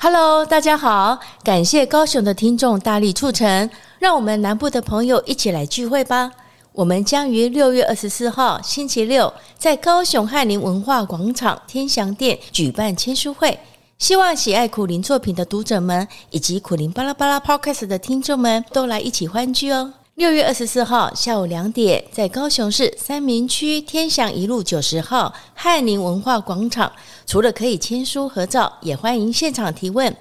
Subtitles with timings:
[0.00, 6.30] Hello，大家好，感谢高雄的听众大力促成，让我们南部的朋友一起来聚会吧。
[6.70, 13.58] 我们将于六月二十四号星期六在高雄翰林文化广场天祥店举办签书会，
[13.98, 19.94] 希望喜爱苦苓作品的读者们以及苦苓巴拉巴拉 Podcast 的听众们都来一起欢聚哦。
[20.18, 26.90] 六月二十四号下午两点，在高雄市三民区天祥一路九十号翰林文化广场，
[27.24, 30.12] 除了可以签书合照，也欢迎现场提问。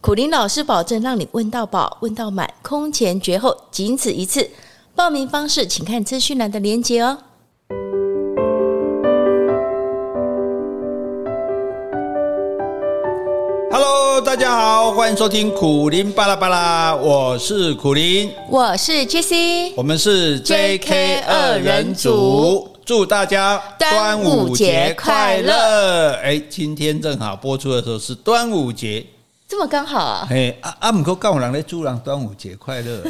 [0.00, 4.50] 苦林老师保证让你问到饱、问到满，空前绝后，仅此一次。
[4.92, 7.18] 报名方式请看资讯栏的链接哦。
[13.76, 26.12] Hello，大家好，欢迎收听苦林巴拉巴拉，我是苦林，我是 JC，我们是 JK 二人组，祝大家端午节快乐！
[26.22, 29.04] 哎，今天正好播出的时候是端午节，
[29.48, 30.28] 这么刚好啊！
[30.30, 33.02] 哎，阿阿姆哥告我人来祝人端午节快乐。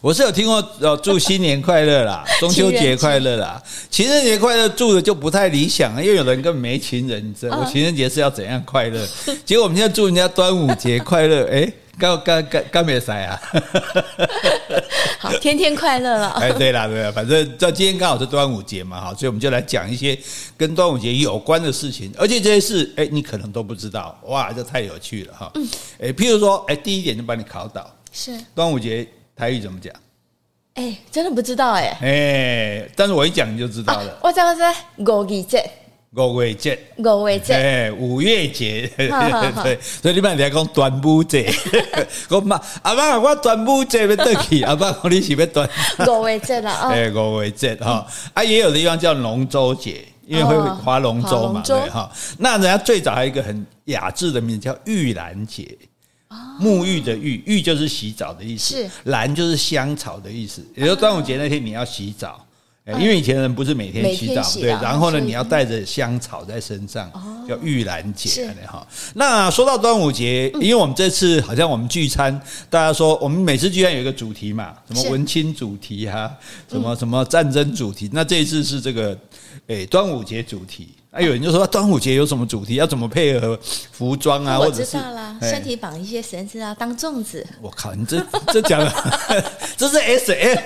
[0.00, 9.06] 我是有听过哦，祝新年快乐啦， 中秋节快乐啦，情人节快乐，祝的就不太理想，因为有人根本没情人，你知道我情人节是要怎样快乐？
[9.44, 13.38] 结果我们现在祝人家端午节快乐， 哎，干干干干没塞啊！
[15.18, 16.30] 好，天天快乐了。
[16.40, 20.18] 哎，对啦，对啦，反正这今天刚好是端午节嘛，哈，所以我们就来讲一些
[20.56, 25.52] 跟端午节有关的事情，而且这些事，哎，你可能都不知道，哇，这太有趣了哈。
[26.00, 29.06] 哎，譬如说，哎，第一点就把你考倒，是端午节。
[29.40, 29.90] 台语怎么讲？
[30.74, 31.88] 哎、欸，真的不知道哎、欸。
[32.02, 32.08] 哎、
[32.82, 34.12] 欸，但是我一讲你就知道了。
[34.12, 35.70] 啊、我讲的是五月节，
[36.14, 38.92] 五月节，五月节，哎，五月节。
[39.64, 41.50] 对，所以你们来讲端午节。
[42.28, 44.62] 我妈阿妈，我端午节要得去。
[44.68, 45.66] 阿妈，你是要端
[46.06, 46.90] 五月节了啊？
[46.90, 48.06] 哎，五月节哈。
[48.34, 52.12] 啊，也有的地方叫龙舟节，因为会划龙舟嘛，对哈。
[52.38, 55.66] 那人家最早还有一个很雅致的名字叫玉兰节。
[56.60, 60.64] 沐浴的浴，浴就是洗澡的意思，是兰就是香草的意思。
[60.76, 62.46] 也就端午节那天你要洗澡，
[62.86, 64.70] 因为以前人不是每天洗澡，对。
[64.70, 67.10] 然后呢，你要带着香草在身上，
[67.48, 68.46] 叫玉兰节。
[68.66, 76.30] 哈，那说到端午节，因为我们这次好像我们聚餐，大家说我们每次聚餐有一个主题嘛，什么文青主题哈，
[76.68, 78.08] 什么什么战争主题。
[78.12, 79.18] 那这一次是这个，
[79.66, 80.90] 诶，端午节主题。
[81.10, 82.76] 啊，有人就说端午节有什么主题？
[82.76, 83.58] 要怎么配合
[83.90, 84.60] 服装啊？
[84.60, 87.44] 我知道啦，身体绑一些绳子啊，当粽子。
[87.60, 88.92] 我靠，你这这讲的，
[89.76, 90.56] 这是 S M。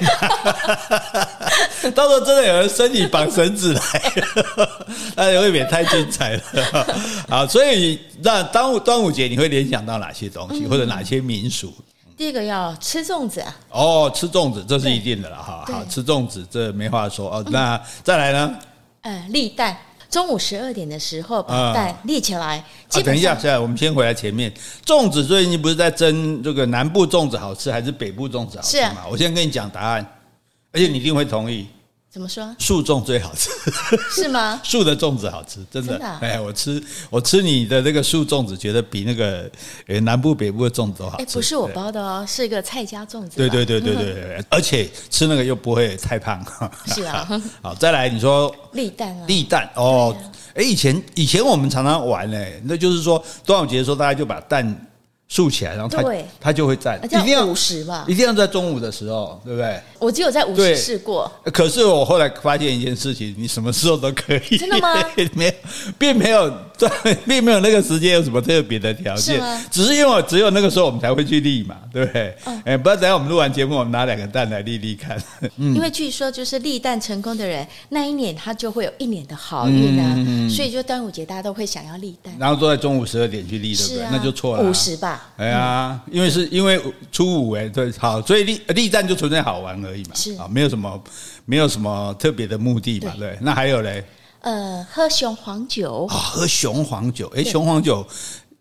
[1.92, 4.12] 到时候真的有人身体绑绳子来，
[5.16, 6.42] 那也未免太精彩了。
[7.26, 11.72] 好，所以那端午端午节你会联想到哪些东西，或者哪些民俗？
[12.18, 13.56] 第一个要吃粽子啊。
[13.70, 15.64] 哦，吃粽子这是一定的了哈。
[15.66, 17.42] 好，吃粽子这没话说哦。
[17.50, 18.54] 那再来呢？
[19.00, 19.74] 呃，立蛋。
[20.14, 22.58] 中午十二点的时候把蛋立起来。
[22.58, 24.52] 啊，等一下，现在我们先回来前面。
[24.86, 29.08] 粽子最近不是在争这个南部粽子好吃还是北部粽子好吃嘛？
[29.10, 30.06] 我先跟你讲答案，
[30.70, 31.66] 而且你一定会同意。
[32.14, 32.54] 怎么说？
[32.60, 33.50] 树粽最好吃，
[34.14, 34.60] 是吗？
[34.62, 35.98] 树的粽子好吃，真的。
[36.20, 36.80] 哎，我吃
[37.10, 39.50] 我吃你的那个树粽子，觉得比那个
[39.88, 41.24] 呃南部北部的粽子都好吃。
[41.24, 43.30] 哎，不是我包的哦，是一个蔡家粽子。
[43.36, 46.40] 对对对对对对，而且吃那个又不会太胖。
[46.86, 47.28] 是啊。
[47.60, 49.26] 好，再来你说立蛋啊？
[49.26, 50.16] 立蛋哦。
[50.54, 54.86] 哎，以前以前我们常常玩呢，那就是说端午节的时候，大家就把蛋。
[55.34, 56.00] 竖起来，然后它
[56.40, 59.80] 它就会站，一定要五十吧，一定要在中午的时候，对不对？
[59.98, 61.28] 我只有在午时试过。
[61.52, 64.56] 可是我后来发现一件事情，你什么时候都可以。
[64.56, 64.94] 真的吗？
[65.34, 65.52] 没有，
[65.98, 66.54] 并没有，
[67.26, 72.36] 并没有那个时间有什么特别的条件，只是因为只有那个时候我们才会去立嘛，对不对？
[72.64, 75.20] 哎，不要等下我们录完节目，我们拿两个蛋来立立看。
[75.56, 80.14] 因为据说就是立蛋成功的人，那一年他就会有一年的好运啊，
[80.48, 84.06] 所以就端午节大家都会想要立蛋，然后都在中午十二点去立，对不对？
[84.12, 85.23] 那就错了，五十吧。
[85.36, 86.80] 哎呀，因为是因为
[87.10, 91.02] 初五哎，对，好，所以立立战就纯粹好玩而已嘛，是啊，没有什么
[91.44, 93.36] 没有什么特别的目的嘛，对。
[93.40, 94.04] 那还有嘞，
[94.40, 98.06] 呃，喝雄黄酒啊，喝雄黄酒，哎，雄黄酒。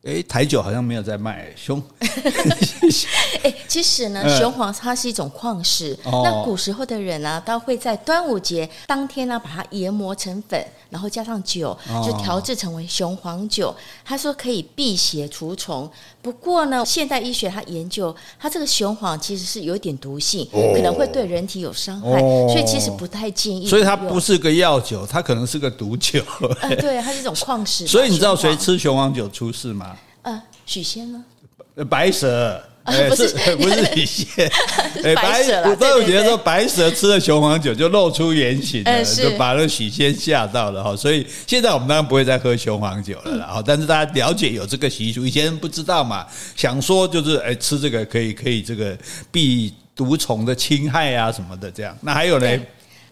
[0.05, 1.81] 哎，台酒好像没有在卖雄。
[3.41, 5.97] 哎，其实呢，雄黄它是一种矿石。
[6.03, 13.73] 那古时候的人呢，都会在端午节当天呢，把它研磨成粉，然后加上酒，就调制成为雄黄酒。
[14.03, 15.89] 他说可以辟邪除虫。
[16.23, 22.17] 不过呢，现代医学它研究，它这个雄黄其实是有一点毒性，可能会对人体有伤害，
[22.47, 23.67] 所以其实不太建议。
[23.67, 26.23] 所以它不是个药酒，它可能是个毒酒。
[26.61, 27.85] 呃， 对，它是一种矿石。
[27.91, 29.97] 所以你知道谁吃雄黄酒出事吗？
[30.21, 31.23] 呃，许仙呢？
[31.89, 34.45] 白蛇 哎，不是 不是 许仙，
[35.03, 40.93] 哎，白蛇端午节的时候，白蛇吃了雄黄酒就露出原形了，就把那许仙吓到了哈。
[40.95, 43.47] 所以现在我们当然不会再喝雄黄酒了啦。
[43.47, 46.27] 哈，但是大家了解有这个习俗，以前不知道嘛，
[46.57, 48.97] 想说就是哎吃这个可以可以这个
[49.31, 51.97] 避毒虫的侵害啊什么的这样。
[52.01, 52.59] 那还有呢？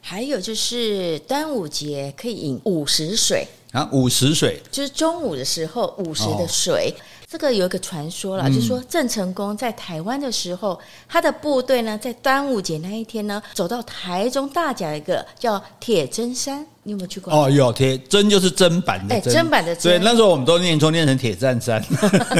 [0.03, 6.93] 还有就是端午节可以饮午时水啊，午时水就是中午的时候午时的水。
[6.97, 7.01] 哦
[7.31, 10.77] 这个有一个传说了，就是说郑成功在台湾的时候，
[11.07, 16.67] 他的部队呢，在端午节那一天呢，走到台中大甲一个叫铁砧山。
[16.83, 17.31] 你有没有去过？
[17.31, 19.83] 哦，有铁砧就是砧板的砧，砧板的砧。
[19.83, 21.83] 对，那时候我们都念错，念成铁站山。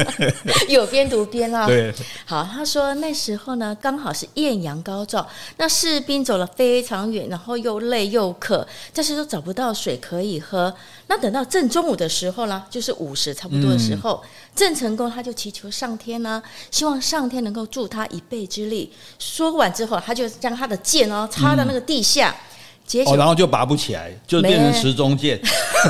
[0.68, 1.64] 有边读边啊。
[1.70, 1.94] 对。
[2.24, 5.24] 好，他说那时候呢，刚好是艳阳高照，
[5.58, 10.74] 那士兵走了非常远，然后又累又渴，但是都找不到水可以喝。
[11.06, 14.20] 那等到正中午的时候呢，就是午时差不多的时候，
[14.56, 16.42] 郑、嗯、成功他就祈求上天呢，
[16.72, 18.92] 希望上天能够助他一臂之力。
[19.20, 22.30] 说完之后，他就将他的剑哦插到那个地下。
[22.30, 22.48] 嗯
[23.06, 25.40] 哦，然后就拔不起来，就变成时中剑。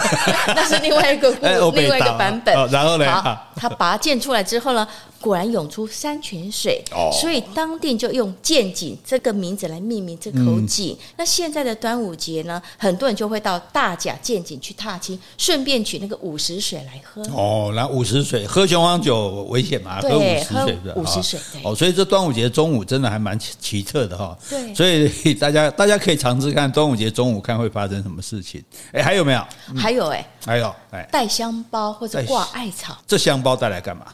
[0.54, 1.31] 那是另外一个
[1.75, 2.54] 另外一个版本。
[2.54, 3.10] 哦、然后呢？
[3.10, 4.87] 好，他拔剑出来之后呢？
[5.22, 10.92] 果然涌出山泉水，哦、所以当地就用剑井这个名字来命名这口井。
[10.92, 17.22] 嗯、那现在的端午节呢，很多人就会到大甲剑井去踏青，顺便取那个午时水来喝。
[17.32, 20.00] 哦，那午时水喝雄黄酒危险吗？
[20.00, 21.40] 对喝午时水喝午时水。
[21.62, 24.36] 哦，所以这端午节中午真的还蛮奇特的哈。
[24.50, 28.62] 对，所以大家大家可以尝试看端午节中午看会发生什么事情。
[28.92, 29.46] 哎，还有没有？
[29.76, 32.98] 还有哎、嗯，还有哎，带香包或者挂艾草。
[33.06, 34.06] 这香包带来干嘛？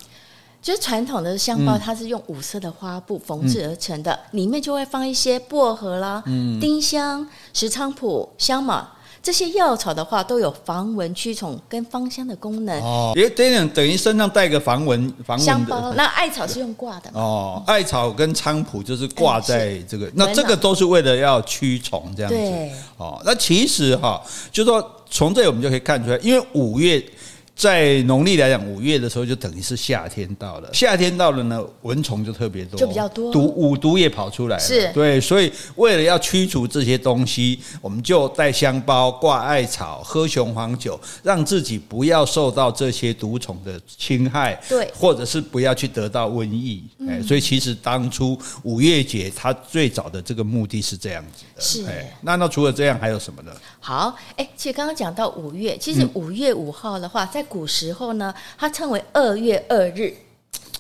[0.61, 8.87] 就是传统的香包，它是用五色的花布缝制而成的，嗯、里面就会放一些薄荷啦、嗯、丁香、石菖蒲、香茅
[9.23, 12.81] 这些药草的话，都有防蚊驱虫跟芳香的功能。
[12.83, 15.93] 哦，也等于等于身上带个防蚊防蚊香包。
[15.95, 17.11] 那艾草是用挂的。
[17.15, 22.37] 哦，艾草跟菖蒲就是挂在这个，嗯、那这个都是为了要驱虫这样子。
[22.37, 22.73] 对。
[22.97, 24.21] 哦，那其实哈，
[24.51, 27.05] 就说从这里我们就可以看出来，因为五月。
[27.59, 30.71] 在农历来讲，五月的时候就等于是夏天到了。
[30.73, 34.63] 夏天到了呢，蚊虫就特别多，就比较多，毒五毒也跑出来了。
[34.63, 44.55] 是，对，所以为了要驱除这些东西，我们就带香包、挂艾草、喝雄黄酒，让自己不要受到这些毒虫的侵害。
[44.69, 46.85] 对，或者是不要去得到瘟疫。
[47.01, 51.61] 哎、嗯，所以其实当初五月节它最早的这个目的是这样子的。
[51.61, 51.85] 是，
[52.21, 53.51] 那那除了这样还有什么呢？
[53.81, 60.15] 好，哎，其实刚刚讲到五月，其实五月五号的话，在古时候呢，它称为二月二日。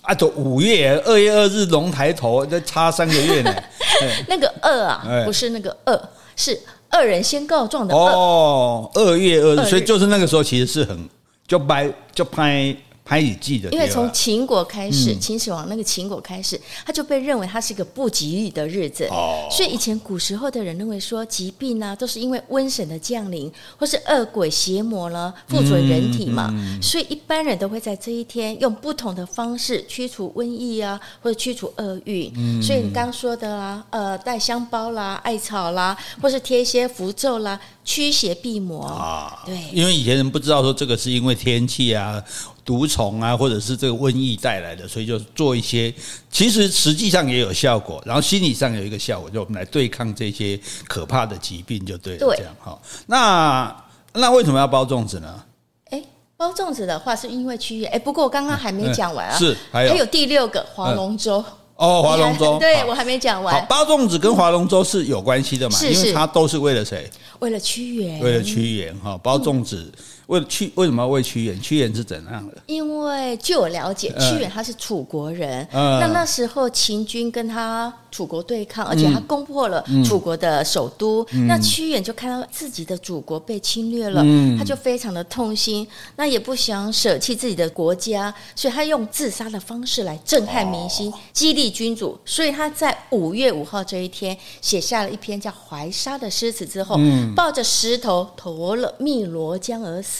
[0.02, 3.54] 啊，都五月二月二日龙抬头，这差三个月呢。
[4.28, 8.90] 那个二啊，不是那个二，是二人先告状的哦。
[8.94, 11.08] 二月二日，所以就是那个时候，其实是很
[11.46, 12.76] 就拍就拍。
[13.08, 32.30] 拍日记的，因为从秦国开始，嗯、秦始皇那个秦国开始，他就被认为他是一个不吉利的日子，哦、所以以前古时候的人认为说疾病呢、啊、都是因为瘟神的降临，或是恶鬼邪魔呢附着人体嘛，嗯嗯、所以一般人都会在这一天用不同的方式驱除瘟疫啊，或者驱除厄运。
[32.36, 38.84] 嗯、所以你刚说的啦，呃，带香包啦、艾草啦，或是贴一些符咒啦，驱邪避魔。
[38.84, 39.42] 啊。
[39.46, 42.22] 对，因为以前人不知道说这个是因为天气啊。
[42.68, 45.90] 毒虫啊，或者是这个瘟疫带来的，所以就做一些，
[46.30, 52.26] 其实实际上也有效果，然后心理上有一个效果，就我们来对抗这些可怕的疾病，就对了。
[52.26, 52.78] 对，这样哈。
[53.06, 53.74] 那
[54.12, 55.42] 那为什么要包粽子呢？
[55.88, 56.02] 哎，
[56.36, 57.90] 包粽子的话是因为屈原。
[57.90, 61.42] 哎，不过我刚刚还没讲完啊，是还有还有第六个划龙舟。
[61.76, 63.54] 哦，划龙舟， 对我还没讲完。
[63.54, 65.78] 好，包粽子跟划龙舟是有关系的嘛？
[65.78, 67.10] 是是，因为它都是为了谁？
[67.38, 68.20] 为了屈原。
[68.20, 69.90] 为了屈原哈，包粽子。
[70.28, 71.58] 为屈为什么要为屈原？
[71.60, 72.58] 屈原是怎样的？
[72.66, 75.66] 因为据我了解，屈原他是楚国人。
[75.72, 81.26] 嗯、那那时候秦军跟他楚国对抗，而且他攻破了楚国的首都。
[81.32, 92.18] 嗯、那屈原就看到自己的祖国被侵略了，嗯、他就非常的痛心，那也不想舍弃自己的国家，所以他用自杀的方式来震撼民心，哦、激励君主。
[92.26, 100.17] 所以他在五月五号这一天写下了一篇叫《怀沙》的诗词之后，嗯、抱着石头投了汨罗江而死。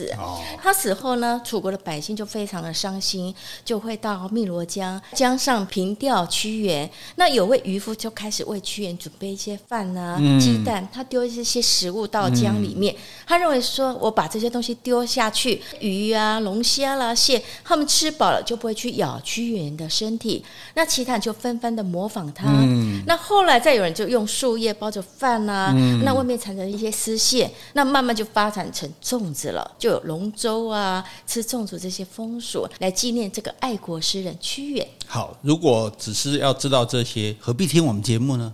[0.62, 6.88] 他死后呢，楚国的百姓就非常的伤心，就会到汨罗江江上凭吊屈原。
[7.16, 12.94] 那有位渔夫就开始为屈原准备一些饭啊、嗯、鸡蛋，他丢一些食物到江里面。
[12.94, 20.44] 嗯、他认为说，我把这些东西丢下去，鱼啊、龙虾啦、蟹，他们吃饱了就不会去咬屈原的身体。
[20.74, 22.46] 那其他人就纷纷的模仿他。
[22.48, 29.70] 嗯、那后来再有人就用树叶包着饭啊，嗯、那外面缠着一些丝线，那慢慢就发展成粽子了。
[29.78, 34.86] 就就有龙舟啊、吃粽子这些风俗来纪念这个爱国诗人屈原。
[35.06, 38.52] 好，如果只是要知道这些，何必听我们节目呢？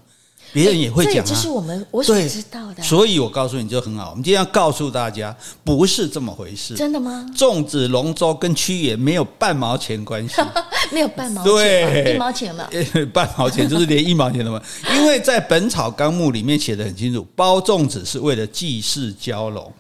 [0.53, 2.83] 别人也会讲啊，这是我们我所知道的。
[2.85, 4.11] 所以我告诉你就很好。
[4.11, 6.77] 我们今天要告诉大家，不是这么回事。
[6.77, 7.27] 真的吗？
[7.37, 10.37] 粽子、龙舟跟屈原没有半毛钱关系，
[10.95, 12.71] 没有半毛钱，对，一毛钱了？
[13.13, 14.63] 半毛钱就是连一毛钱都没有。
[14.97, 19.73] 因为在《本草纲目》里面写得很清楚，包粽子是为了祭祀蛟龙。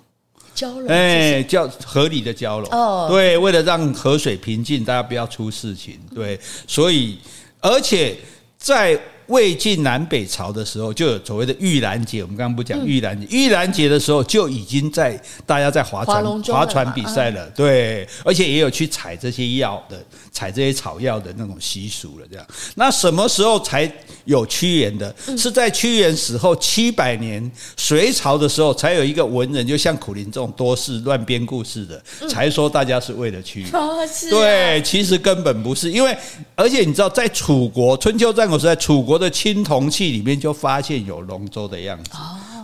[0.88, 2.68] 哎，叫合理的交融。
[2.70, 5.98] 哦，对，为了让河水平静，大家不要出事情。
[6.14, 7.18] 对，所以
[7.60, 8.16] 而且
[8.58, 9.00] 在。
[9.26, 12.22] 魏晋南北朝的时候，就有所谓的玉兰节。
[12.22, 17.46] 我们刚刚不讲玉兰节，玉兰节的时候就已经在大家在划船、划船比赛了。
[17.50, 19.96] 对，而且也有去采这些药的、
[20.30, 22.26] 采这些草药的那种习俗了。
[22.30, 23.90] 这样，那什么时候才
[24.26, 25.14] 有屈原的？
[25.38, 33.70] 是在屈原死后七百年，隋朝的时候才有一个文人，就像苦林这种多事乱编故事的，才说大家是为了屈原。
[34.28, 36.14] 对，其实根本不是，因为
[36.54, 39.13] 而且你知道，在楚国春秋战国时代，楚国。
[39.14, 42.10] 我的青铜器里面就发现有龙舟的样子。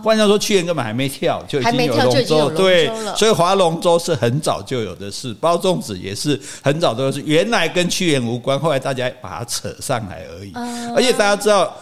[0.03, 2.49] 换句话说，屈原根本还没跳，就已经有龙舟。
[2.49, 7.21] 对，所以划龙舟是很早就有的事，包粽子也是很早都是。
[7.21, 10.51] 原来跟屈原无关，后来大家把它扯上来而已。
[10.93, 11.73] 而且大家知道，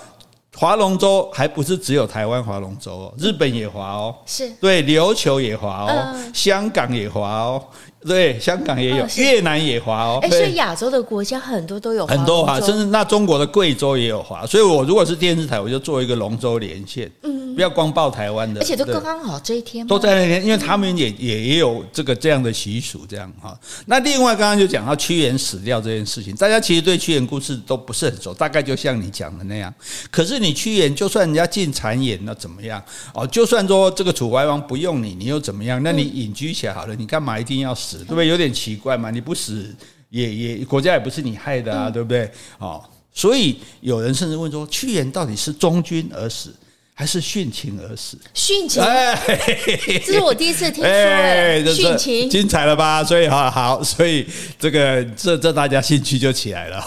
[0.55, 7.63] 划龙舟还不是只有台湾划龙舟哦，日本也划哦，是对，琉球也划哦，香港也划哦。
[8.07, 10.19] 对，香港也有，越南也滑哦。
[10.21, 14.45] 哎，所以亚洲的国家很多都有很多划，甚至那中国的贵州也有滑。
[14.45, 23.57] 所以我如果是电视台，我就做一个龙舟连线，嗯，不要光报台湾的，而且都刚刚好这一天，都在那天，因为他们也也也有这个这样的习俗，这样哈。
[23.85, 29.73] 那另外刚刚就讲到屈原死掉这件事情，大家其实对屈原故事都不是很熟，大概就像你讲的那样。
[30.09, 32.81] 可是你屈原，就算人家进谗言，那怎么样？
[33.13, 35.83] 哦，就算说这个楚怀王不用你，你又怎么样？
[35.83, 37.88] 那你隐居起来好了，你干嘛一定要死？
[37.97, 38.27] 对不对？
[38.27, 39.75] 有点奇怪嘛，你不死
[40.09, 42.29] 也也国家也不是你害的啊，对不对？
[42.57, 46.53] 哦，所以有人甚至问说，屈原到底是忠君而死，
[46.93, 48.17] 还是殉情而死？
[48.33, 49.15] 殉情，哎，
[50.05, 53.03] 这是我第一次听说，哎，殉情，精彩了吧？
[53.03, 54.25] 所以哈好，所以
[54.57, 56.83] 这个这这大家兴趣就起来了。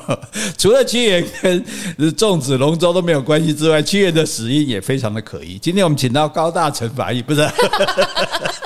[0.58, 1.64] 除了屈原跟
[2.12, 5.58] 粽子龙舟都没有关系之外，屈原的死因也非常的可疑。
[5.58, 7.40] 今天我们请到高大成法医，不是？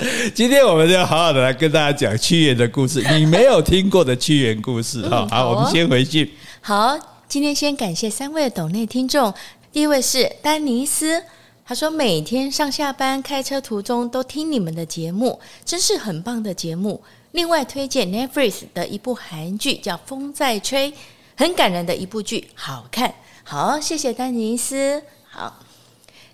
[0.34, 5.26] 今天我们就要好好的来跟大家讲屈原的故事，你没有听过的屈原故事哈。
[5.30, 6.32] 好，我们先回去。
[6.62, 9.32] 好，今天先感谢三位懂内听众。
[9.70, 11.22] 第一位是丹尼斯，
[11.66, 17.02] 他说每天上下班开车途中都听你们的节目，真是很棒的节目。
[17.32, 20.90] 另外推荐 Netflix 的一部韩剧叫《风在吹》，
[21.36, 23.12] 很感人的一部剧，好看。
[23.44, 25.02] 好，谢谢丹尼斯。
[25.28, 25.58] 好，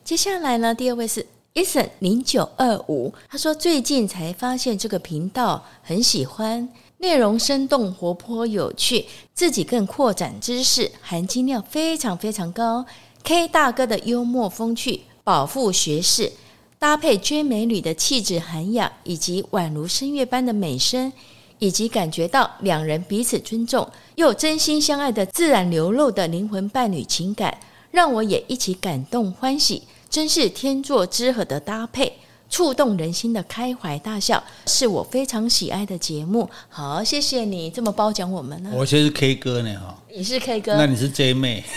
[0.05, 6.69] 接下来呢，第二位是 Eason 零九二五，他说最近才发现这个频道，很喜欢。
[6.99, 12.85] 内容生动活泼有趣，自己更扩展知识，含金量非常非常高。
[13.25, 16.31] K 大哥的幽默风趣，饱腹学识，
[16.79, 21.11] 搭配娟美女的气质涵养，以及宛如声乐般的美声，
[21.59, 27.59] 以及感觉到两人彼此尊重又真心相爱的自然流露的灵魂伴侣情感，
[27.91, 29.83] 让我也一起感动欢喜，
[30.17, 32.11] 真是天作之合的搭配，
[32.49, 36.49] 触动人心的开怀大笑，是我非常喜爱的节目。
[36.71, 38.71] 好，谢谢你这么褒奖我们呢。
[38.73, 41.63] 我先是 K 歌呢，哈，你是 K 歌，那你是 J 妹。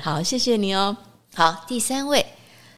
[0.00, 0.96] 好，谢谢你哦。
[1.34, 2.24] 好，第三位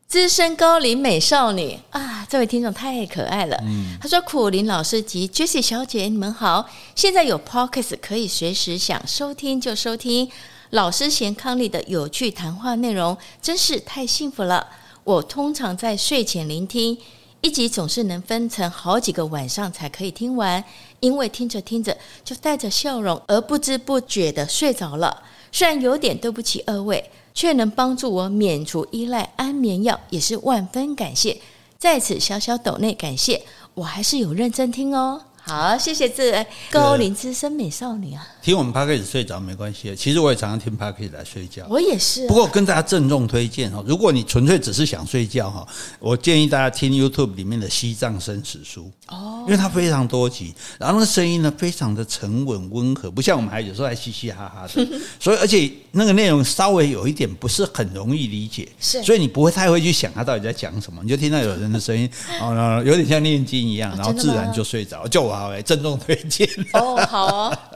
[0.09, 3.59] 资深高龄美少女啊，这位听众太可爱了。
[3.63, 6.67] 嗯，他说：“苦林老师及 Jessie 小姐，你们好。
[6.95, 10.31] 现在有 Podcast 可以随时想收听就收听。
[10.75, 14.67] 老师贤伉俪的有趣谈话内容，真是太幸福了。
[15.05, 16.99] 我通常在睡前聆听
[17.43, 20.65] 一集，总是能分成好几个晚上才可以听完，
[20.99, 31.41] 因为听着听着就带着笑容，而不知不觉的睡着了。”虽然有点对不起二位，却能帮助我免除依赖安眠药，也是万分感谢。
[31.79, 33.41] 在此小小抖内感谢，
[33.75, 35.23] 我还是有认真听哦。
[35.41, 38.27] 好，谢谢这位高龄资深美少女啊。
[38.45, 41.65] 听我们 Podcast 睡着没关系，其实我也常常听 Podcast 来睡觉。
[41.67, 42.29] 我也是。
[42.29, 45.67] 不过跟大家郑重推荐哈，如果你纯粹只是想睡觉哈，
[45.99, 54.87] 我建议大家听 YouTube 里面的《西藏生死书》哦，因为它非常多集，然后那个声音呢非常的沉稳温和，不像我们还有时候还嘻嘻哈哈的。
[55.19, 62.07] 所以而且那个内容稍微有一点不是很容易理解，是，所以你不会太会去想他到底在讲什么，你就听到有人的声音
[62.43, 65.09] 哦，有点像念经一样，然后自然就睡着。
[65.09, 67.59] 就我好哎，郑重推荐哦，好哦。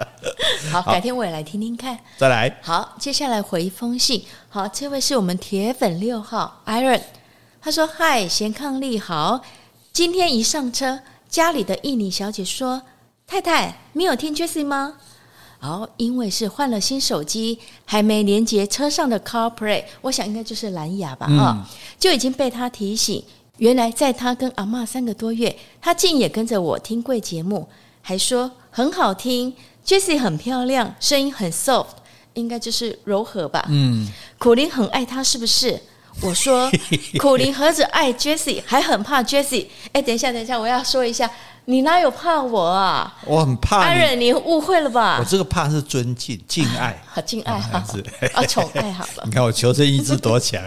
[0.71, 1.99] 好，改天我也来听听看。
[2.17, 4.25] 再来，好，接下来回一封信。
[4.49, 7.01] 好，这位是我们铁粉六号 Iron，
[7.61, 9.41] 他说：“嗨，贤伉俪好，
[9.93, 12.83] 今天一上车，家里的印尼小姐说
[13.27, 14.95] ：‘太太，你有听 Jessie 吗？’
[15.61, 21.65] 哦，因为是换了新手机，还没连接车上的 CarPlay，我想应该就是蓝牙吧，哈、嗯，
[21.99, 23.25] 就已经被他提醒。
[23.57, 27.69] 原来在他跟阿嬷三个多月，他竟也跟着我听贵节目，
[28.01, 29.53] 还说很好听
[29.89, 31.87] ，Jessie 很漂亮，声音很 soft，
[32.35, 33.65] 应该就是柔和吧。
[33.71, 34.07] 嗯，
[34.39, 35.81] 苦苓很爱她，是不是？
[36.21, 36.71] 我说
[37.19, 39.69] 苦苓何止爱 Jessie，还很怕 Jessie。
[39.93, 41.31] 哎，等一下，等一下，我要说一下。
[41.67, 43.15] 你哪有怕我啊？
[43.27, 44.25] 我很怕你。
[44.25, 45.19] 你误会了吧？
[45.21, 47.85] 我这个怕是尊敬、敬爱， 好敬爱哈，
[48.33, 49.23] 啊，宠爱好了。
[49.27, 50.61] 你看我求生意志多强。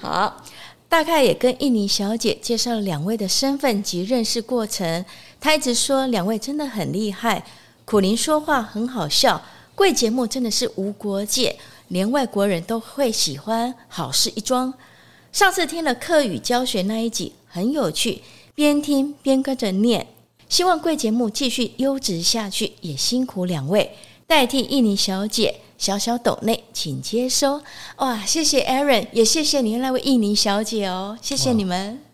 [0.00, 0.42] 好，
[0.88, 5.04] 大概也跟印尼小姐介绍了两位的身份及认识过程。
[5.40, 7.44] 她一直说两位真的很厉害，
[7.84, 9.40] 苦苓说话很好笑，
[9.74, 11.56] 贵节目真的是无国界，
[11.88, 14.74] 连外国人都会喜欢，好事一桩。
[15.32, 18.22] 上次听了客语教学那一集，很有趣。
[18.54, 20.04] 边听边跟着念，
[20.48, 23.92] 希望贵节目继续优质下去，也辛苦两位
[24.26, 27.62] 代替印尼小姐小小抖内，请接收。
[27.98, 32.07] 哇，谢谢 Aaron，也谢谢你那位印尼小姐哦，谢谢你们。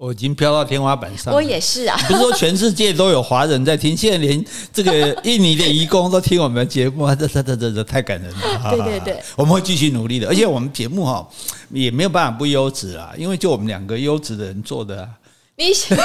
[0.00, 1.98] 我已经飘到天花板上，我也是啊。
[2.06, 8.38] 不是说全世界都有华人在听，现在连这个印尼的移工都听我们的节目，这这这这这太感人了。
[8.70, 11.28] 对对对，我们会继续努力的，而且我们节目哈
[11.70, 15.08] 也没有办法不优质啊，因为就我们两个优质的人做的啊。
[15.56, 15.98] 你想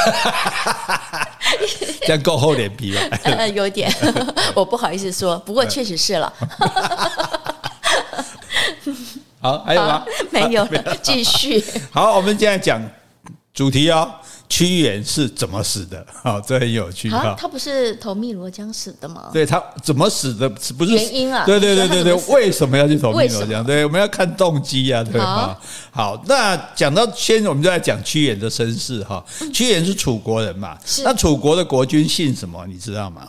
[2.01, 3.01] 这样够厚脸皮吧？
[3.37, 3.93] 呃，有点，
[4.55, 6.33] 我不好意思说，不过确实是了。
[9.39, 10.03] 好，还有吗？
[10.31, 11.63] 没有了，继续。
[11.91, 12.81] 好，我们现在讲
[13.53, 14.11] 主题哦。
[14.49, 16.05] 屈原是怎么死的？
[16.21, 17.09] 好， 这很有趣。
[17.09, 19.31] 啊，他不是投汨罗江死的吗？
[19.33, 20.47] 对，他怎么死的？
[20.77, 21.43] 不是原因啊？
[21.43, 23.65] 对对对对对，为什么要去投汨罗江？
[23.65, 25.59] 对，我们要看动机啊，对吧？
[25.89, 29.23] 好，那讲到先，我们就来讲屈原的身世哈。
[29.51, 30.77] 屈原是楚国人嘛？
[31.03, 32.63] 那楚国的国君姓什么？
[32.67, 33.27] 你知道吗？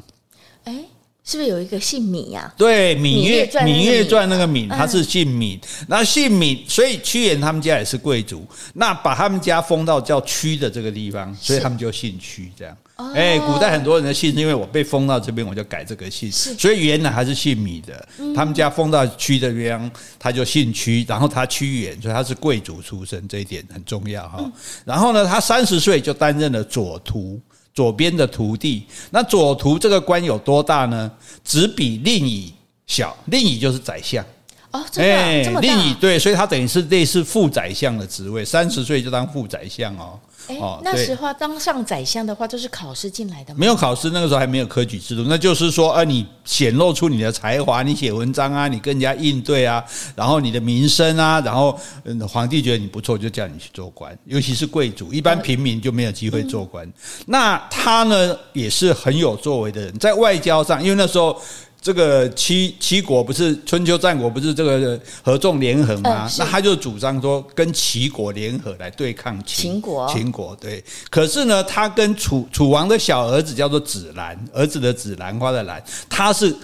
[1.24, 1.34] 哎。
[1.34, 2.52] 是不是有一个姓芈呀？
[2.54, 5.58] 对，《芈月》《芈月传》那个芈，他是姓芈。
[5.88, 8.46] 那姓芈，所以屈原他们家也是贵族。
[8.74, 12.52] 那把他们家封到叫屈的这个地方，所以他们就姓屈。
[12.54, 12.76] 这样，
[13.14, 16.30] 哎，古代很多人的姓是因为我被封到这边，我就改这个姓。
[16.30, 18.06] 所以原来还是姓芈的。
[18.34, 21.06] 他们家封到屈的边，他就姓屈。
[21.08, 24.44] 然后他屈原，所以他是贵族出身，这一点很重要哈。
[24.84, 27.40] 然后呢，他三十岁就担任了左徒。
[27.74, 31.10] 左边的徒弟，那左徒这个官有多大呢？
[31.44, 32.50] 只比令尹
[32.86, 34.24] 小，令尹就是宰相
[34.70, 35.66] 哦，真的、啊欸、这么大？
[35.66, 40.18] 令尹对，所以他等于是类似副宰相的职位，三十岁就当副宰相哦。
[40.48, 43.58] 哎，那时候当上宰相的话，就是考试进来的吗？
[43.60, 45.24] 没有考试，那个时候还没有科举制度。
[45.28, 49.82] 那就是说，啊，你显露出你的才华，你写文章啊，你跟人家应对啊，
[50.14, 54.16] 然后你的名声啊，然后嗯，皇帝觉得你不错，就叫你去做官。
[54.26, 56.90] 尤其是贵族，一般平民就没有机会做官。
[57.26, 61.40] 那他呢，也是很有作为的人，在外交上，因为那时候。
[61.84, 66.26] 这个七七国不是春秋战国不是这个合纵连横吗？
[66.38, 70.08] 那他就主张说跟齐国联合来对抗秦，秦国。
[70.08, 76.56] 秦国对，可是呢，他跟楚楚王的小儿子叫做子兰，儿子的子兰花的兰，他是。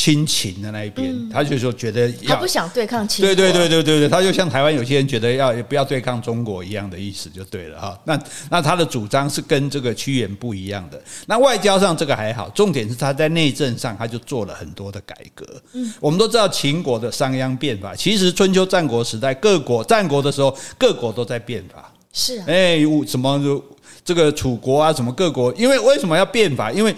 [0.00, 8.00] 亲情的那一边，他就说觉得他不想对抗秦，对对对对对对，他就像台湾有些人觉得要不要对抗中国一样的意思就对了哈。
[8.04, 10.98] 那那他的主张是跟这个屈原不一样的。
[11.26, 15.44] 那外交上这个还好，重点是他在内政上他就做了很多的改革。
[15.74, 21.92] 嗯，我们都知道秦国的商鞅变法，其实春秋战国时代各国战国的时候各国都在变法。
[22.14, 23.62] 是啊，哎，什么
[24.02, 26.72] 这个楚国啊，什么各国，因为为什么要变法？
[26.72, 26.96] 因为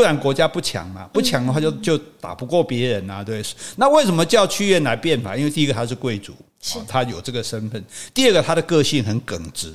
[0.00, 3.42] 不然国家不强嘛，不强的话就就打不过别人啊，对。
[3.76, 5.36] 那为什么叫屈原来变法？
[5.36, 6.32] 因为第一个他是贵族，
[6.88, 7.78] 他有这个身份；
[8.14, 9.74] 第二个他的个性很耿直。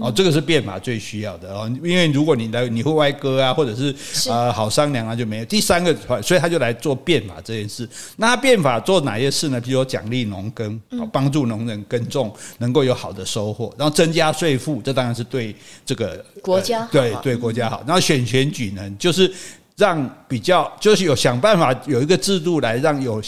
[0.00, 3.94] 哦，这个是变法最需要的哦，因为如果你来，你会歪歌啊，或者是
[4.28, 5.44] 呃好商量啊，就没有。
[5.44, 7.88] 第三个，所以他就来做变法这件事。
[8.16, 9.60] 那他变法做哪些事呢？
[9.60, 10.80] 比如说奖励农耕，
[11.12, 17.82] 帮助农人耕种能够有好的收获，然后增加税负，这当然是对这个国家对对国家好。
[17.86, 19.32] 然后选选举呢，就是。
[19.76, 23.22] 让比较就是有想办法有一个制度来让有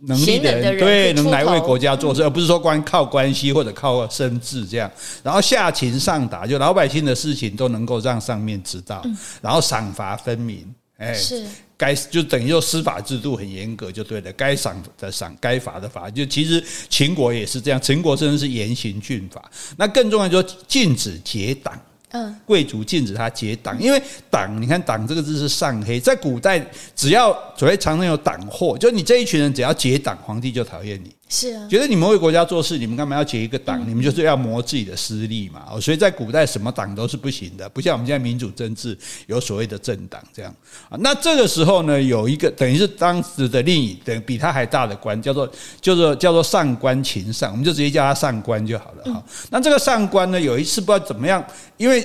[0.00, 4.90] 能力的人对能来为国家做事，而不是说光靠关系或者靠身智这样。
[5.22, 9.00] 然后下情上达，就老百姓的事情都能够让上面知道。
[9.40, 16.10] 然后赏罚分明，哎，是该就等于说司法制度很严格就对了，该赏的赏，该罚的罚。
[16.10, 19.48] 就其实秦国也是这样，秦国真的是严刑峻法。
[19.76, 21.80] 那更重要就是禁止结党。
[22.12, 26.64] 嗯，贵族禁止他结党，因为党，你看“党”这个字是上黑，在古代
[26.96, 31.14] 只要所谓常常有党祸，就你这一群人只要结党，皇帝就讨厌你。
[31.32, 33.88] 是啊，觉得你们为国家做事，你们干嘛要结一个党？
[33.88, 35.64] 你们就是要磨自己的私利嘛。
[35.80, 40.52] 所以在古代，什么党都是不行的，不像我们现在民主政治有所谓的政党这样
[40.88, 40.98] 啊。
[40.98, 45.48] 那这个时候呢，有一个等于是当时的另一等比他还大的官，叫做
[45.80, 49.24] 叫做叫做上官秦上，我们就直接叫他上官就好了哈。
[49.50, 51.44] 那这个上官呢，有一次不知道怎么样，
[51.76, 52.04] 因为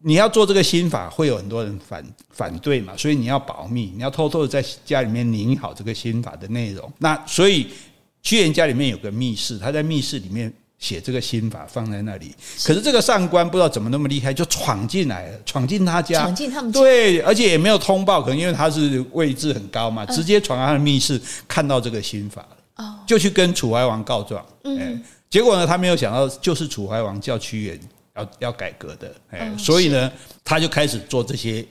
[0.00, 6.92] 你要做这个新法，会有很多人反反对嘛，所以你要保密，你要偷偷的在家里面拟好这个新法的内容。
[6.98, 7.68] 那所以。
[8.22, 12.34] 屈原家里面有个密室，他在密室里面写这个心法放在那里。
[12.64, 16.80] 可是这个上官不知道怎么那么厉害，就闯进来了，闯进他家，闯进他们家。
[16.80, 24.44] 对，而且也没有通报，可能因为他是位置很高嘛，直接闯到他的密室，看到这个心法了，就去跟楚怀王告状。
[24.64, 27.80] 嗯，结果呢，他没有想到，就是楚怀王叫屈原
[28.16, 30.12] 要要改革的，哎，所以呢，
[30.44, 31.64] 他就开始做这些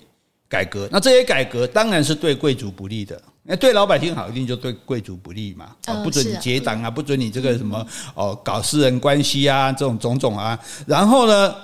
[0.49, 0.87] 改革。
[0.91, 3.21] 那这些改革当然是对贵族不利的。
[3.49, 5.73] 那对老百姓好，一定就对贵族不利嘛？
[5.85, 10.59] 啊，不准你结党啊，不准你这个什么哦，搞私人关系啊，这种种种啊。
[10.85, 11.55] 然后呢，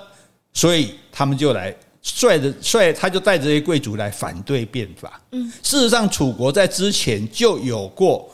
[0.54, 5.20] 所以他们就来率着率，他就带着这些贵族来反对变法。
[5.32, 8.30] 嗯，事实上，楚国在之前就有过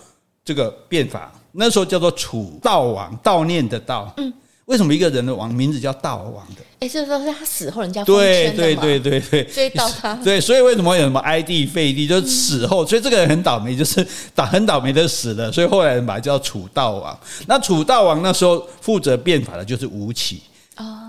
[0.46, 4.08] 这个变法，那时候叫做楚悼王，悼念的悼。
[4.18, 4.32] 嗯。
[4.70, 6.62] 为什么一个人的王名字叫道王的？
[6.80, 10.14] 哎，就是说是他死后人家对对对对对追悼他。
[10.24, 14.06] 对，所以为什么有什么哀帝废帝，就是死后，所以这个人很倒霉，就是
[14.36, 17.20] 倒很倒霉的死了，所以后来人把他叫楚悼王。
[17.48, 20.44] 那楚悼王那时候负责变法的就是吴起，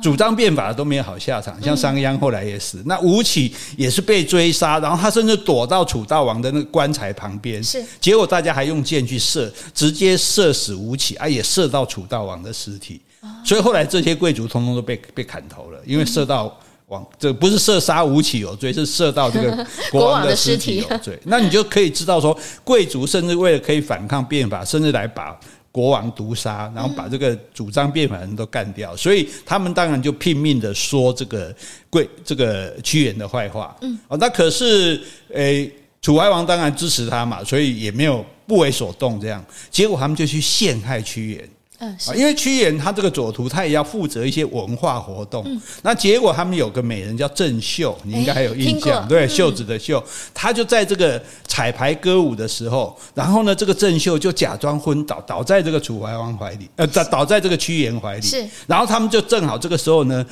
[0.02, 12.98] 主张变法的都没有好下场，像商鞅后来也死，那吴起也是被追杀，然后他甚至躲到楚悼王的那个棺材旁边，是结果大家还用箭去射，直接射死吴起，啊，也射到楚悼王的尸体。
[13.44, 21.18] 所以后来这些贵族通通都被被砍头了，因为射到王，这不是射杀吴起有罪，是射到这个 国王的尸体有罪。
[21.24, 25.38] 那你就可以知道说，贵族甚至为了可以反抗变法，甚至来把
[25.70, 28.96] 国王毒杀，然后把这个主张变法的人都干掉。
[28.96, 31.54] 所以他们当然就拼命的说这个
[31.88, 33.76] 贵这个屈原的坏话。
[33.82, 35.00] 嗯，哦，那可是
[35.32, 35.70] 诶，
[36.02, 39.20] 楚怀王当然支持他嘛，所以也没有不为所动。
[39.20, 41.48] 这样，结果他们就去陷害屈原。
[41.80, 45.42] 嗯，因为屈原他这个左徒，他也要负责一些文化活动。
[45.46, 50.02] 嗯，那结果他们有个美人叫郑袖，你应该还有印象，对，袖子的袖，
[50.34, 58.22] 他就在这个彩排歌舞的时候，然后呢，这个郑袖就假装昏倒，倒在这个楚怀王怀里，呃，倒倒在这个屈原怀里。
[58.22, 60.24] 是，然后他们就正好这个时候呢，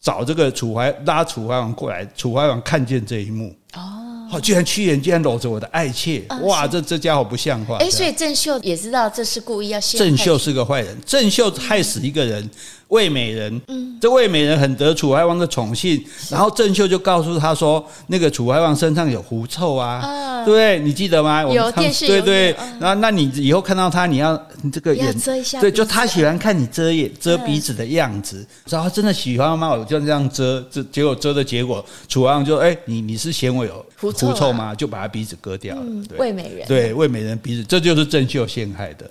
[0.00, 3.52] 找这个楚怀拉楚怀王过来，楚怀王看见这一幕。
[3.74, 4.11] 哦。
[4.32, 6.66] 哦，居然屈原竟然搂着我的爱妾，哇！
[6.66, 7.76] 这这家伙不像话。
[7.76, 10.06] 哎，所以郑袖也知道这是故意要陷害。
[10.06, 12.50] 郑袖是个坏人，郑袖害死一个人。
[12.92, 20.78] 魏美人，嗯，这魏美人很得楚怀王的宠幸，然后郑袖就告诉他说，那个楚怀王身上有狐臭啊，对不对？
[20.78, 21.42] 你记得吗？
[21.42, 22.54] 有电视，对对。
[22.78, 28.46] 然后，那你以后看到他，你要你这个眼遮一下，对，就他喜欢看你遮眼、遮鼻子的样子。
[28.68, 29.70] 然后真的喜欢吗？
[29.70, 34.74] 我就这样遮，这结果遮的结果，楚怀王就哎，你你是嫌我有狐臭吗？
[34.74, 35.82] 就把他鼻子割掉了。
[36.18, 39.10] 魏美人，对，魏美人鼻子，这就是郑袖陷害的。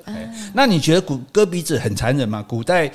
[0.54, 2.46] 那你觉得古割鼻子很残忍吗？
[2.48, 2.92] 古代。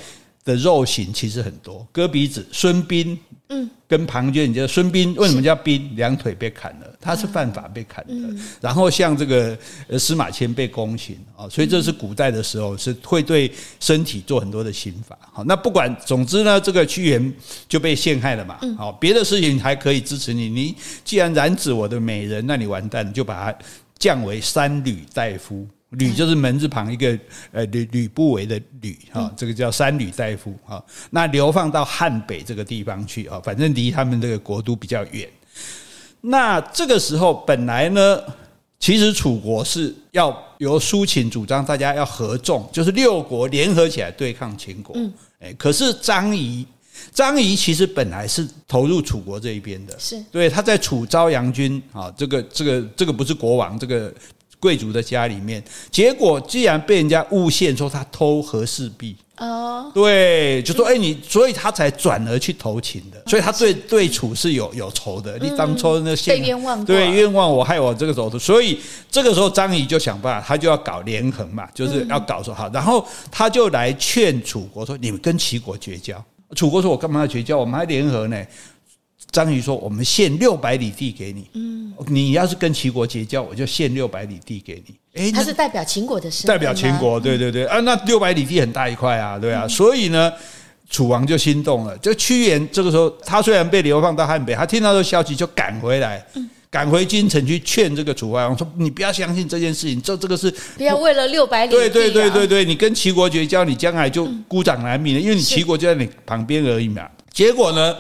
[0.47, 2.47] 的肉刑其实很多，割鼻子。
[2.53, 5.95] 孙膑，嗯，跟庞涓，你觉得孙膑为什么叫膑？
[5.97, 8.15] 两腿被砍了，他是犯法被砍的。
[8.15, 9.59] 嗯、然后像这个
[9.99, 15.19] 司马迁被宫刑啊，所以这是古代的时候是会对身体做很多的刑罚。
[15.33, 17.35] 好，那不管，总之呢，这个屈原
[17.69, 18.61] 就被陷害了嘛。
[18.79, 23.59] 好，别的事情还可以支持你，你既然染指我的美人，那你完蛋，就把他
[23.99, 25.67] 降为三闾大夫。
[25.99, 27.19] 吕就是门字旁一个
[27.53, 30.85] 呃吕吕不韦的吕哈，这个叫三吕大夫哈。
[31.11, 35.29] 那流放到汉北这个地方去啊，反正离他们这个国都比较远。
[36.21, 38.21] 那这个时候本来呢，
[38.79, 44.97] 其实楚国是要由苏秦主张，大家要合纵，就是六国联合起来对抗秦国。
[45.41, 46.67] 哎，可是张仪，
[47.13, 54.13] 张仪其实本来是投入楚国这一边的，是对他在楚昭阳君啊，这个这个这个不是国王这个。
[54.67, 65.39] 贵族的家里面，结果既然被人家诬陷说他偷和氏璧哦，对，就说哎你，所以他才转而去投秦的，所以他对对楚是有有仇的。
[65.39, 68.77] 你当初那陷被冤枉，对冤枉我，害我这个走的，所以
[69.09, 76.21] 这个时候张仪就想办法，他就要搞连横嘛，就是要搞说好，然后他就来劝楚国说，你们跟齐国绝交。
[76.57, 77.57] 楚国说，我干嘛要绝交？
[77.57, 78.37] 我们还联合呢。
[79.31, 84.95] 张仪说：“我们献六百里地给你，嗯，你要是跟齐国结交，我就献六百里地给你。
[85.21, 87.67] 诶，他是代表秦国的事，代表秦国，对对对。
[87.67, 90.33] 啊，那六百里地很大一块啊，对啊，所以呢，
[90.89, 91.97] 楚王就心动了。
[91.99, 96.25] 就屈原这个时候，他虽然被流放到汉北，他听到这个消息就赶回来，
[96.71, 101.71] 赶回京城去劝这个楚怀王说：“你不要相信这件事情，这这个是不要为了六百里。
[101.71, 107.07] 对对对对对，你跟齐国绝交，你将来就孤掌难鸣了，因为你齐国就在你旁边而已嘛。
[107.33, 107.97] 结果呢，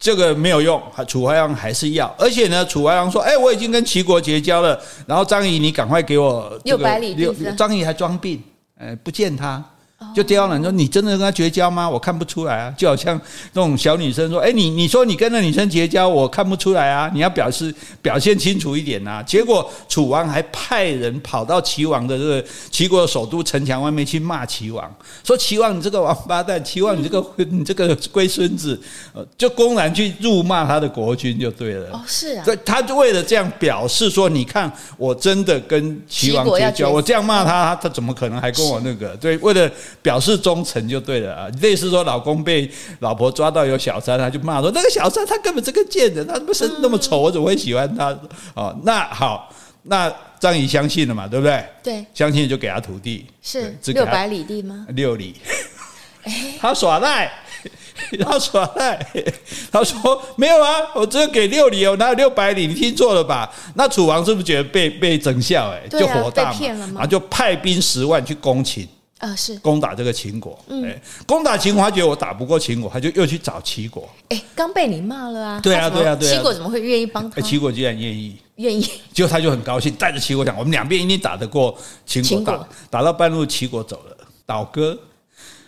[0.00, 8.42] 这个没有用，楚怀王还是要，而且呢，楚怀王说：“哎，我已经跟齐国结交了，然后张仪，你赶快给我六百里地。”张仪还装病，
[8.78, 9.62] 哎，不见他。
[10.14, 11.88] 就刁难说：“你真的跟他绝交吗？
[11.88, 13.20] 我看不出来啊，就好像
[13.52, 28.80] 那种小女生说：‘哎，你你说你跟那女生绝交，我看不出来啊，你要表示表现清楚一点呐。’结果楚王还派人跑到齐王的这个齐国的首都城墙外面去骂齐王，说：‘齐王你这个王八蛋，齐王你这个你这个龟孙子，
[29.38, 39.70] 就公然去辱骂他的国君就对了。’哦，是啊，所以他就为了这样表示说：‘你看我真的跟齐王绝交，我这样骂他，他怎么可能还跟我那个？’对，为了。”
[40.02, 48.16] 表示忠诚就对了啊，类似说老公被老婆抓到有小三，他就骂说那个小三他根本是个贱人，他不是那么丑，我怎么会喜欢他？
[48.54, 49.52] 哦，那好，
[49.84, 51.64] 那张仪相信了嘛，对不对？
[51.82, 54.86] 对，相信就给他土地，是六百里地吗？
[54.90, 55.34] 六里，
[56.58, 57.30] 他耍赖，
[58.22, 59.06] 他耍赖，
[59.70, 62.66] 他说没有啊，我只有给六里，我哪有六百里？
[62.66, 63.50] 你听错了吧？
[63.74, 65.70] 那楚王是不是觉得被被整笑？
[65.70, 66.58] 哎，就火大嘛，
[66.94, 68.88] 然后就派兵十万去攻秦。
[69.20, 74.08] 啊，是攻打这个秦国，哎，攻打秦国，他觉得我打不过秦国，他就又去找齐国。
[74.30, 75.60] 哎，刚被你骂了啊！
[75.62, 76.34] 对啊，对啊，对啊！
[76.34, 77.38] 齐国怎么会愿意帮他？
[77.42, 82.40] 齐国居然愿意，愿意，结果他就很高兴，带着齐国讲，我们两边一定打得过秦国。
[82.40, 84.98] 打打到半路，齐国走了，倒戈。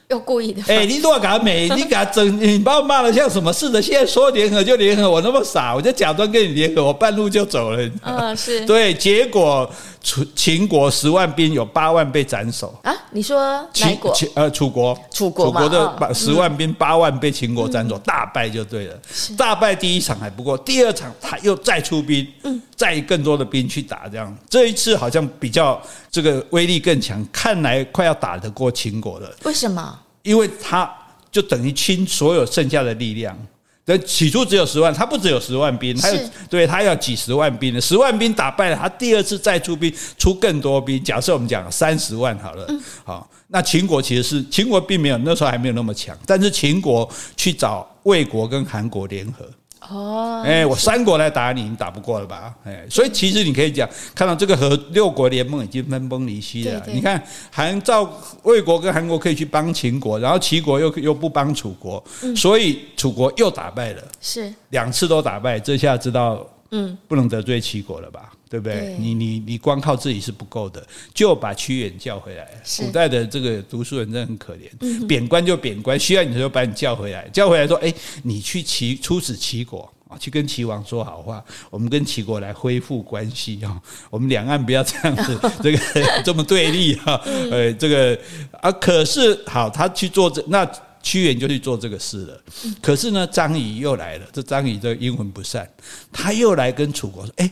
[0.09, 3.81] 又故意的，哎、欸，你多给他美， 你给他整，你把我骂的像什么似的？
[3.81, 7.91] 现在说联合就联合，我那么傻，我就假装跟你联合，我半路就走了。
[8.03, 9.71] 嗯，是对，结果
[10.03, 12.93] 楚秦国十万兵有八万被斩首啊？
[13.13, 14.13] 你说秦国？
[14.35, 18.99] 呃，楚国，楚国，楚国的十万兵八万被秦国斩首，嗯、大败就对了。
[19.13, 29.33] 是大败第一场还不够，第二场他又再出兵，嗯，再更多的兵去打，这样这一次好像比较这个威力更强，看来快要打得过秦国了。
[29.45, 29.99] 为什么？
[30.23, 30.91] 因为他
[31.31, 33.37] 就等于倾所有剩下的力量，
[33.85, 41.03] 但起初只有十万，他不只有十万兵，他有对他要几十万兵的，十万兵打败了，他第二次再出兵，出更多兵。
[41.03, 42.67] 假设我们讲三十万好了，
[43.05, 49.45] 好，那秦国其实是秦国并没有那时候还没有那么强，但是秦国去找魏国跟韩国联合。
[49.91, 52.55] 哦，哎，我三国来打你，你打不过了吧？
[52.65, 56.83] 哎，所以其实你可以讲，看到这个和六国联盟已经分崩离析了。
[56.87, 58.09] 你看，韩赵
[58.43, 62.03] 魏国跟韩国可以去帮秦国，然后齐国又又不帮楚国，
[62.37, 66.47] 所以楚国又打败了，是两次都打败，这下知道。
[66.75, 68.32] 嗯，不能得罪齐国了吧？
[68.53, 68.81] 对不对？
[68.81, 72.47] 对你你你光靠自己是不够的，就把屈原叫回来。
[72.77, 77.91] 古代的这个读书人真的很可怜，贬、官就贬官，需要你的时候把你叫回来，叫回来说：“哎，
[78.25, 85.79] 你去齐出使齐国啊，去跟齐王说好话，我们跟齐国来恢复关系啊，我们两岸不要这样子， 这个
[86.23, 87.19] 这么对立哈。
[87.51, 88.19] 呃，这个
[88.61, 90.71] 啊，可是好，他去做这那。”
[91.05, 92.41] 屈原就去做这个事了，
[92.81, 94.27] 可是呢，张仪又来了。
[94.33, 95.69] 这张仪这个阴魂不散，
[96.13, 97.51] 他又来跟楚国说：“哎，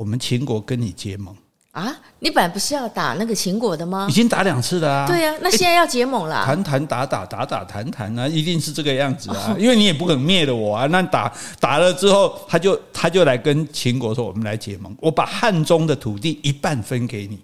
[0.00, 1.36] 我们秦国跟你结盟
[1.72, 1.94] 啊？
[2.20, 4.06] 你本来不是要打那个秦国的吗？
[4.08, 5.06] 已经打两次了啊。
[5.06, 6.42] 对呀、啊，那现在要结盟了。
[6.42, 10.86] 谈谈打打打打谈谈啊，一定是这个样子啊，因为你也不可能灭了我啊。
[10.86, 17.38] 那打打了之后，他就他就来跟秦国说：我们来结盟，我把汉中的土地一半分给你。”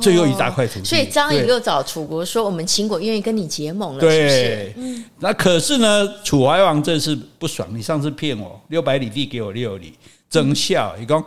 [0.00, 4.74] 最后一大块土地，所以张仪又找楚国说：“我们秦国愿意跟你结盟了。”对，
[5.18, 9.94] 那可是呢，楚怀王这次不爽，你上次骗我六百里地给我六里，
[10.28, 11.24] 真笑，你讲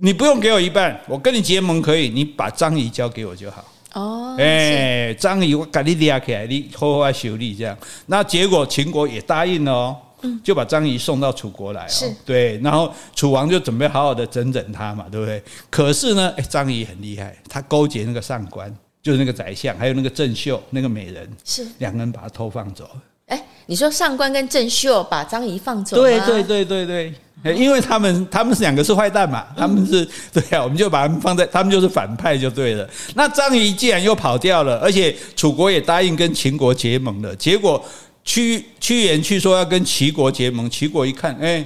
[0.00, 3.64] 你不用给我一半，我跟你结盟可以，你把张仪交给我就好。
[3.94, 7.76] 哦，哎，张仪我赶你立起来，你好好修理这样。
[8.06, 9.96] 那结果秦国也答应了哦。
[10.42, 15.42] 就把张仪送到楚国来，是对，然后楚王就准备好好的整整他嘛，对不对？
[15.68, 22.88] 可是呢，哎，张仪很厉害，他勾结那个上官，就是那个宰相，还有那个郑袖那个美人，是两个人把他偷放走。
[23.26, 25.96] 哎，你说上官跟郑袖把张仪放走？
[25.96, 26.86] 对对对对
[27.42, 32.88] 对，因为他们他们是两个是坏蛋嘛，他们是 对啊，我们就把他们放在，他们就是反派就对了。
[33.14, 37.84] 那张仪既然又跑掉了，而且楚国也答应跟秦国结盟了，结果。
[38.26, 41.62] 屈屈原去说要跟齐国结盟，齐国一看，哎，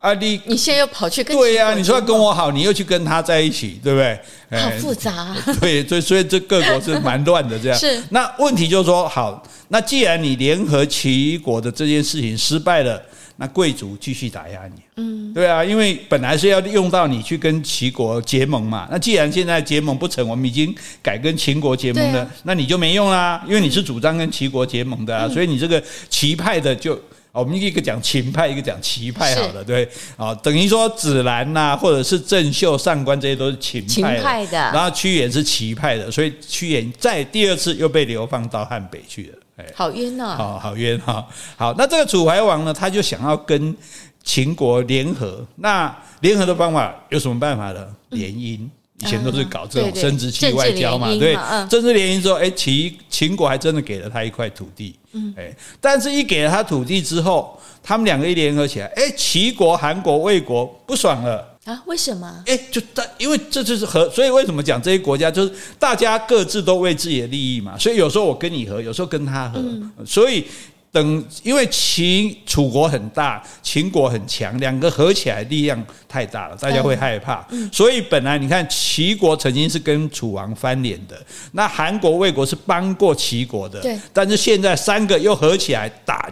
[0.00, 1.74] 啊，你你现在又跑去跟对呀、啊？
[1.74, 4.18] 你说要跟我好，你又去跟他在一起，对不对？
[4.58, 5.36] 好复杂、啊。
[5.60, 7.78] 对，所以所以这各国是蛮乱的这样。
[7.78, 8.02] 是。
[8.08, 12.98] 那问题就是说，好，那既然你联合齐国的这件事情失败了，
[13.36, 14.80] 那贵族继续打压你。
[14.96, 18.88] 嗯，对啊，因为本来是要用到你去跟齐国结盟嘛。
[18.90, 26.98] 那既然现在结盟不成，我们已经改跟秦国结盟了，啊、那你就没用啦，因为你是主张跟齐国结盟的啊，嗯、所以你这个齐派的就。
[27.32, 34.58] 我们一个讲秦派，一个讲齐派，好了，对，啊，等于说子兰呐，或者是郑袖、上官这些都是秦派的，派的。
[34.58, 43.76] 然后屈原是齐派的，所以屈原在第二次又被流放到汉北去了，哎，好冤呐，好好冤哈，好，那这个楚怀王呢，他就想要跟
[44.24, 47.86] 秦国联合，那联合的方法有什么办法呢？
[48.10, 48.58] 联姻。
[48.60, 51.34] 嗯以前都是搞这种生殖器外交嘛，对，
[51.68, 61.82] 政治联姻之后，哎，齐秦国还真的给了他一块土地，嗯，哎，但是一给了他土地之后，他们两个一联合起来，哎，齐国、韩国、魏国不爽了啊？
[61.86, 62.42] 为什么？
[62.46, 69.60] 哎，就大，因为这就是和，所以为什么讲这些国家就是大家各自都为自己的利益嘛，所以有时候我跟你和，有时候跟他和，
[70.04, 70.44] 所以。
[70.92, 77.46] 等，因为秦楚国很大，秦国很强，两个合起来力量太大了，大家会害怕。
[77.72, 81.16] 所以本来你看齐国曾经是跟楚王翻脸的，
[81.52, 83.98] 那韩国、魏国是帮过齐国的，对。
[84.12, 86.28] 但是现在三个又合起来打。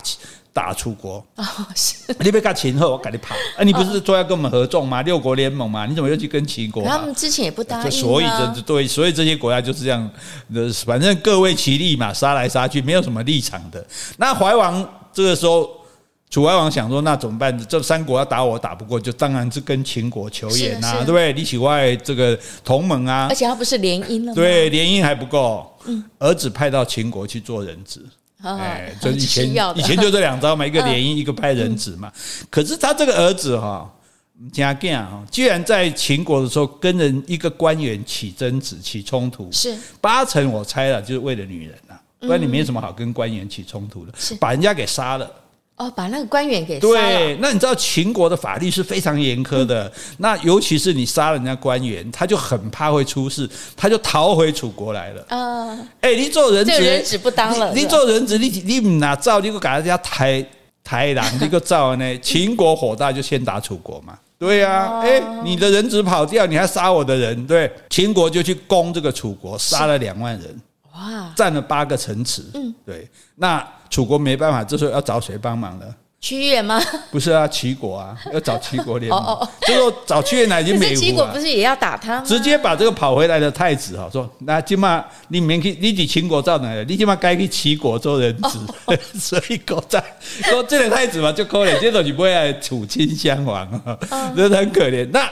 [0.53, 3.35] 打楚国哦，是你别跟秦后，我赶紧跑。
[3.57, 5.03] 啊，你不是说要跟我们合纵吗？
[5.03, 6.83] 六国联盟嘛，你怎么又去跟秦国？
[6.85, 7.91] 他们之前也不答应。
[7.91, 10.11] 所以这对，所以这些国家就是这样，
[10.85, 13.87] 反正各为其利嘛，杀来杀去，没有什么立场的。
[14.17, 15.71] 那怀王这个时候，
[16.29, 17.57] 楚怀王想说，那怎么办？
[17.67, 21.33] 这三国要打我打不过，就当然是跟秦国求援呐，对不对？
[21.33, 24.35] 你喜外这个同盟啊，而且他不是联姻了吗？
[24.35, 28.05] 对，联姻还不够，嗯，儿子派到秦国去做人质。
[28.43, 32.13] 哎，就以前以前就这两招嘛，一个联姻，一个派人质嘛。
[32.49, 33.93] 可是他这个儿子哈，
[34.53, 45.29] 加干啊，居然在秦国的时候跟人一个官员起争执、起冲突，是八成我猜了，就是为了女人啊，不然你没什么好跟官员起冲突的，把人家给杀了。
[45.79, 46.93] 哦，把那个官员给杀了。
[46.93, 49.87] 对，那你知道秦国的法律是非常严苛的。
[49.87, 55.25] 嗯、那尤其是你杀了人家官员，他就很怕会出事，他就逃回楚国来了。
[55.29, 57.73] 嗯、呃，哎、欸，你做人质，人质不当了。
[57.73, 60.45] 你，你做人质，你你唔拿照，你个给人家抬
[60.83, 62.05] 抬狼，你个照呢？
[62.19, 64.19] 秦国火大，就先打楚国嘛。
[64.37, 70.61] 对呀、啊，哎、哦欸，你的人质跑掉，你还杀我的人，对，秦国就去攻这个楚国，杀了两万人。
[70.99, 72.43] 哇，占了八个城池。
[72.55, 75.87] 嗯，对，那楚国没办法，这时候要找谁帮忙呢？
[76.21, 76.83] 屈原吗？
[77.13, 79.17] 不是啊，齐国啊，要找齐国联盟。
[79.17, 80.93] 哦哦，这时候找屈原来已经没。
[80.93, 82.25] 齐国不是也要打他吗？
[82.27, 86.83] 直接把这个跑回来的太子哈说，那起码你免去，你去秦国造哪了？
[86.83, 88.59] 你起码该去齐国做人质。
[88.87, 90.03] 哦、 所以国在
[90.51, 93.97] 说这个太子嘛，就可怜，这种你不会来楚秦相王啊，
[94.37, 95.09] 真的很可怜。
[95.13, 95.31] 那。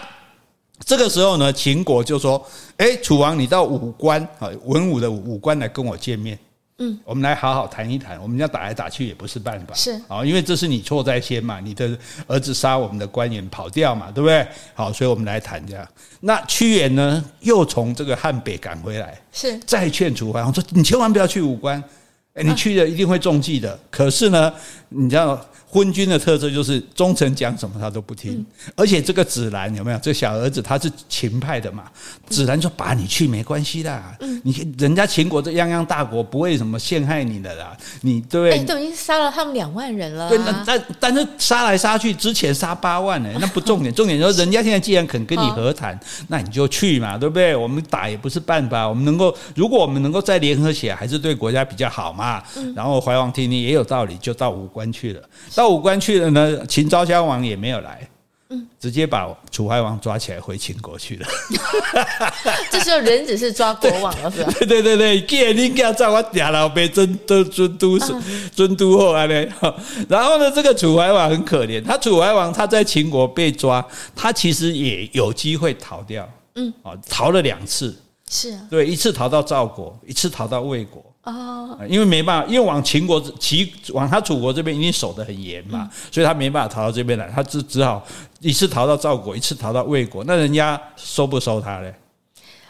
[0.84, 2.44] 这个时候呢，秦国就说
[2.76, 6.38] ：“哎，楚王，你到武关啊，文武的武关来跟我见面，
[6.78, 8.20] 嗯，我们来好好谈一谈。
[8.22, 14.46] 我们要打来打去也不是办法，是啊，因为这是你错在先嘛，你的儿子杀我们的官员跑掉嘛，对不对？
[14.74, 15.88] 好，所以我们来谈这样。
[16.20, 21.82] 那屈原呢，又从这个汉北赶回来，是再劝楚怀王说：你千万不要去武关，
[22.34, 23.76] 哎，你去了一定会中计的。
[23.90, 24.52] 可是呢，
[24.90, 25.40] 你知道。”
[25.76, 28.42] 昏君的特色就是忠臣讲什么他都不听，
[28.74, 29.98] 而且这个子兰有没有？
[29.98, 31.84] 这小儿子他是秦派的嘛？
[32.30, 34.02] 子兰说：“把，你去没关系的，
[34.42, 37.76] 你人家秦国这泱泱大国不会什么陷害你的啦。
[38.00, 40.30] 你对，哎，都已经杀了他们两万人了。
[40.30, 47.54] 对，但但是杀来杀去，之前杀八万呢， 那不重点，重点说 人家现在既然肯跟你和谈，那你就去嘛，对不对？
[47.54, 52.42] 我们打也不是办法，我们能够，如果我们能够再联合起来，还是对国家比较好嘛。
[52.74, 55.22] 然后怀王听听也有道理，就到武关去了。
[55.54, 58.08] 到武关去了呢，秦昭襄王也没有来，
[58.50, 61.26] 嗯，直接把楚怀王抓起来回秦国去了。
[62.70, 64.52] 这时候人只是抓国王了，是吧？
[64.58, 67.98] 对对对对，既然你给他抓我家老辈尊都尊都
[68.54, 69.52] 尊都后来呢，
[70.08, 77.96] 然后呢，这个楚怀王很可怜，他楚怀王他在秦国被抓，他其实也有机会逃掉，嗯，啊，逃了两次，
[78.30, 81.04] 是啊，对，一次逃到赵国，一次逃到魏国。
[81.26, 88.04] 哦，因为没办法，因为往秦国、齐往他楚国这边已经守得很严嘛，所以他没办法逃到这边来，他只只好
[88.40, 90.24] 一次逃到赵国，一次逃到魏国。
[90.24, 91.94] 那人家收不收他嘞？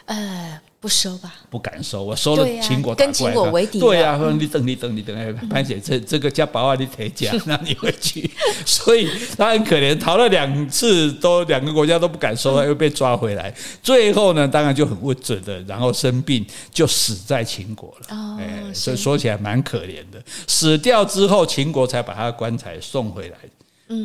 [0.05, 0.59] 呃。
[0.79, 2.03] 不收吧，不敢收。
[2.03, 3.79] 我收了秦国，跟秦国为敌。
[3.79, 8.29] 对呀，说你等你等你等，潘姐这这个家宝啊，你得讲， 那你回去。
[8.63, 13.53] 所以他很可怜，逃了两次，都两个国家都不敢收他，又被抓回来。
[13.81, 18.37] 最后呢，当然就很不准的，然后生病就死在秦国了。
[18.39, 20.21] 哎，所以说起来蛮可怜的。
[20.45, 23.37] 死掉之后，秦国才把他的棺材送回来。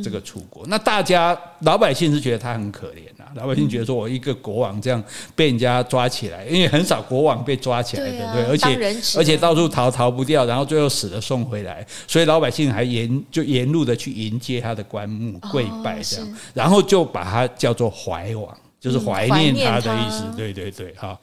[0.01, 0.65] 这个楚国。
[0.69, 5.03] 那大家老百姓是觉得他很可怜啊，老百姓觉得说我一个国王这样
[5.35, 21.19] 被人家抓起来，因为很少国王被抓起来的，对，而且而且到处逃逃不掉，然后最后死了送回来，所以老百姓还沿就沿路的去迎接他的棺木跪拜这样，然后就把他叫做怀王，就是怀念他的意思，对对对，哈。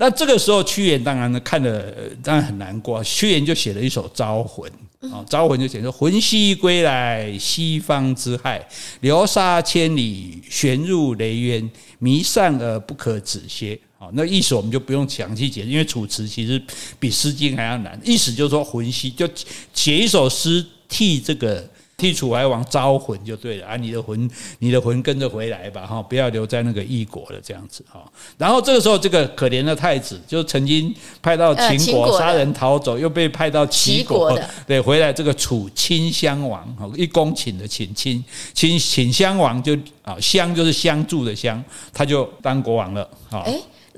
[0.00, 1.84] 那这个时候，屈原当然呢看了，
[2.22, 3.02] 当然很难过。
[3.02, 4.70] 屈原就写了一首《招魂》
[5.12, 8.64] 啊，《招魂》就写说：“魂兮归来，西方之害，
[9.00, 11.68] 流沙千里，旋入雷渊，
[11.98, 16.62] 弥散而不可止歇。”好，那意思我们就不用详细解释，因为《楚辞》其实
[17.00, 18.00] 比《诗经》还要难。
[18.04, 19.28] 意思就是说，魂兮就
[19.74, 21.68] 写一首诗替这个。
[21.98, 23.76] 替楚怀王招魂就对了啊！
[23.76, 24.30] 你的魂，
[24.60, 26.00] 你的魂跟着回来吧，哈！
[26.00, 28.00] 不要留在那个异国了，这样子哈。
[28.36, 36.64] 然后这个时候，这个可怜的太子就曾经派到秦国杀人逃走，又被派到齐国，对，回来这个楚顷襄王，
[36.96, 38.22] 一公顷的顷，顷
[38.54, 41.60] 顷顷襄王就啊，襄就是相助的襄，
[41.92, 43.44] 他就当国王了，啊。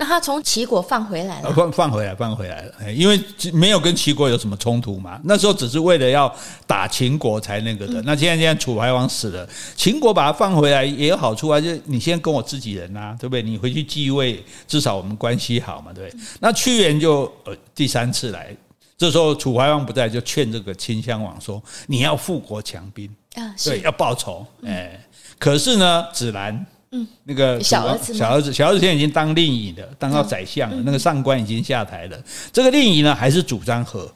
[0.01, 2.91] 那他从齐国放回来了，放放回来，放回来了。
[2.91, 3.21] 因为
[3.53, 5.21] 没有跟齐国有什么冲突嘛。
[5.25, 6.33] 那时候只是为了要
[6.65, 8.01] 打秦国才那个的。
[8.01, 11.61] 那现在现在楚怀王死了，秦国把他放回来也有好处啊。
[11.61, 13.43] 就你先跟我自己人啊，对不对？
[13.43, 16.21] 你回去继位，至少我们关系好嘛，对不对？
[16.39, 18.57] 那屈原就呃第三次来，
[18.97, 24.99] 这时候楚怀王不在，就劝这个秦襄王说：“你要富国强兵啊，对，要报仇。”哎，
[25.37, 26.65] 可是呢，子兰。
[26.91, 30.75] 嗯，那个小儿子，小儿子，小儿子现在已经当令尹了，当到宰相了。
[30.85, 32.23] 那个上官已经下台了。
[32.51, 34.11] 这个令尹呢，还是主张和。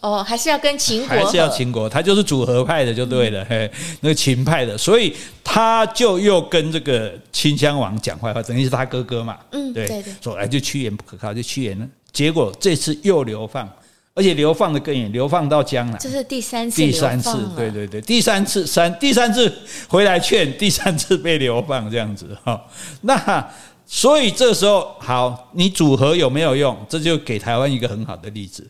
[0.00, 3.44] 哦，还是要跟秦国，还是要秦国，他就是主和派的，就对了。
[3.44, 9.38] 嘿，那个秦派的，所以他就又跟这个秦襄王讲坏话，等于是他哥哥嘛。
[9.52, 11.88] 嗯，对对对，说哎，就屈原不可靠，就屈原呢。
[12.12, 13.66] 结果这次又流放。
[14.14, 15.98] 而且流放的更远，流放到江南。
[15.98, 19.52] 这是第三次，第三次，对对对，第三次三，第三次
[19.88, 22.60] 回来劝， 第三次被流放这样子哈。
[23.02, 23.48] 那
[23.86, 26.76] 所以这时候好，你组合有没有用？
[26.88, 28.68] 这就给台湾一个很好的例子。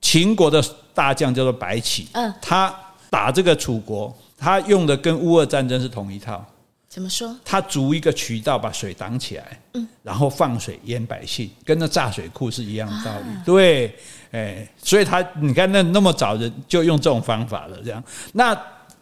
[0.00, 0.62] 秦国的
[0.94, 2.74] 大将叫做白起，嗯，他
[3.10, 6.44] 打这个楚国，他用的跟乌俄战争是同一套。
[6.88, 7.36] 怎么说？
[7.44, 13.28] 他筑一个渠道，把水挡起来，嗯，然后放水淹百姓，跟那炸水库是一样的道理。
[13.28, 13.94] 啊、对，
[14.32, 18.02] 哎，所以他你看那那么早人就用这种方法了，这样
[18.32, 18.56] 那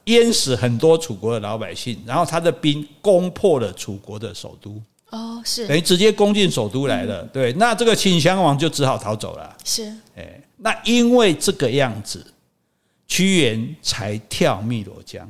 [0.05, 4.81] 淹死很多楚国的老百姓，然后他的兵攻破了楚国的首都。
[5.11, 7.22] 哦，是等于直接攻进首都来了。
[7.22, 9.57] 嗯、对，那这个秦襄王就只好逃走了。
[9.64, 12.26] 是，哎，那因为这个样子，
[13.07, 15.26] 屈原才跳汨罗江。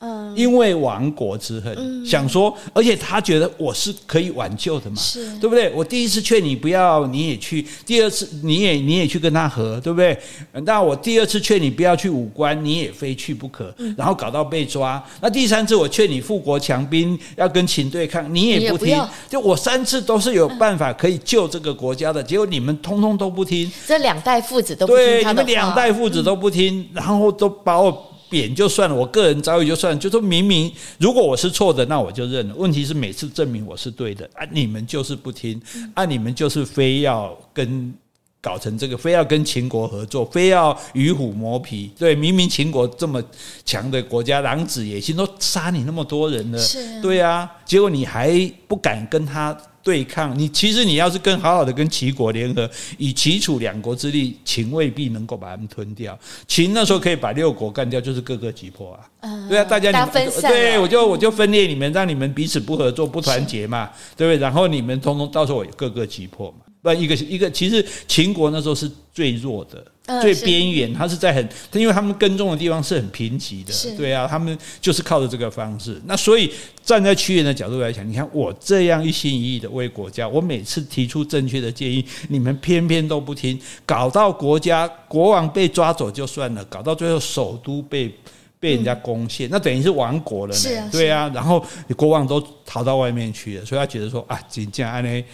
[0.00, 5.70] 嗯，因为亡国之恨，嗯、想说，而且他觉得我是可以挽救的嘛，是对不对？
[5.74, 10.18] 我第一次劝你不要，你也去；第二次你也你也去跟他和，对不对？
[10.64, 15.02] 那我第二次劝你不要去武关，你也非去不可，然后搞到被抓。
[15.20, 18.98] 那第三次我劝你富国强兵，要跟秦对抗，你也不听。
[18.98, 23.70] 不就我三次都是有办法可以救这个国家的，结果你们通通都不听。
[23.86, 25.04] 这两代父子都不听。
[25.04, 28.06] 对，你们两代父子都不听，然后都把我。
[28.30, 32.54] 贬就算了，我个人遭遇就算了，就说明明如果我是错的，那我就认了。
[32.54, 35.60] 问题是每次证明我是对的啊，你们就是不听，
[35.94, 37.92] 啊，你们就是非要跟
[38.40, 41.90] 搞成这个，非要跟秦国合作，非要与虎谋皮。
[41.98, 43.22] 对，明明秦国这么
[43.64, 49.56] 强的国家，狼子野心都杀你那么多人了，是对啊，结果你还不敢跟他。
[49.82, 52.68] 对抗你，其实你要是跟好好的跟齐国联合，
[52.98, 56.18] 以齐楚两国之力，秦未必能够把他们吞掉。
[56.46, 59.00] 秦那时候可以把六国干掉，就是各个击破啊。
[59.20, 64.36] 嗯，对啊，大家你们对，我就我就分裂你们，让你们彼此不合作、不团结嘛，对不对？
[64.36, 66.58] 然后你们通通到时候我各个击破嘛。
[66.82, 69.84] 不，一个一个，其实秦国那时候是最弱的。
[70.20, 76.00] 最边缘，他是在很，因为他们耕种的地方是很贫瘠的，对啊，他们就是靠着这个方式。
[76.06, 76.50] 那所以
[76.82, 88.12] 站在屈原的角度来讲，你看我这样一心一意的为国家，我每次提出正确的建议，你们偏偏都不听，搞到国家国王被抓走就算了，搞到最后首都被
[88.58, 91.64] 被人家攻陷，那等于是亡国了呢，对啊，然后
[91.96, 95.24] 国王都逃到外面去了，所以他觉得说啊，这样呢。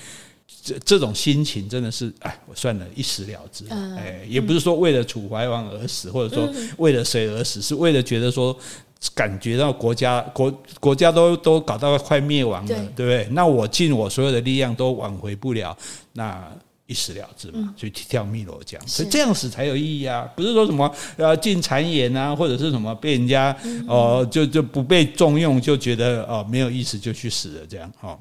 [0.67, 8.57] 这这种心情真的是，哎，我算了一死了之，哎，也不是说为了楚怀王而死，或者说为了谁而死，是为了觉得说
[9.14, 13.29] 感觉到国家国国家都都搞到快灭亡了，对不对？
[13.31, 15.77] 那我尽我所有的力量都挽回不了，
[16.14, 16.51] 那
[16.89, 20.29] 一死了之嘛，所以跳汨罗江，所以这样死才有意义啊！
[20.35, 23.57] 不是说什么呃进谗言啊，或者是什么被人家
[23.87, 28.19] 哦就就不被重用，就觉得哦没有意思就去死了这样哈。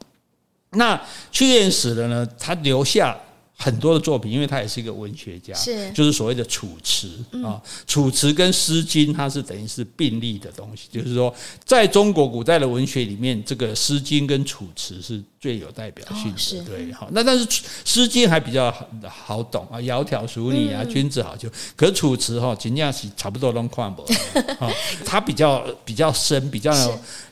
[0.75, 0.99] 那
[1.31, 2.27] 屈原死了呢？
[2.39, 3.15] 他留下
[3.57, 5.91] 很多的作品，因为他也是一个文学家，是。
[5.91, 7.09] 就是所谓的楚辞
[7.43, 11.33] 啊，楚辞跟《诗经》它是等于是并立的东西，就是说，
[11.63, 16.61] 在中国古代的文学里面，这个《诗经》跟楚辞是最有代表性的，是。
[16.63, 17.45] 对，好，那但是
[17.85, 18.73] 《诗经》还比较
[19.07, 24.15] 好懂啊，窈窕淑女啊，君子好逑，可是楚辞哈，尽量是差不多都看不懂，
[25.05, 26.73] 它比较比较深，比较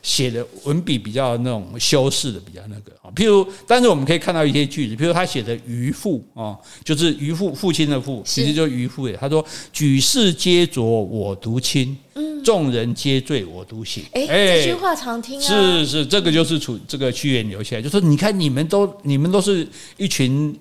[0.02, 6.12] 写的文笔比较那种修饰的比较那个啊，譬如，但是我们可以看到一些句子，譬如他写的《渔父》。
[6.34, 9.16] 哦，就是渔父，父亲的父，其实就是渔父耶。
[9.18, 11.96] 他说：“举世皆浊我独清，
[12.44, 15.46] 众人皆醉我独醒。”哎，这句话常听啊。
[15.46, 20.54] 是是，这个就是楚这个屈原留下来，就说你看你们都你们都是一群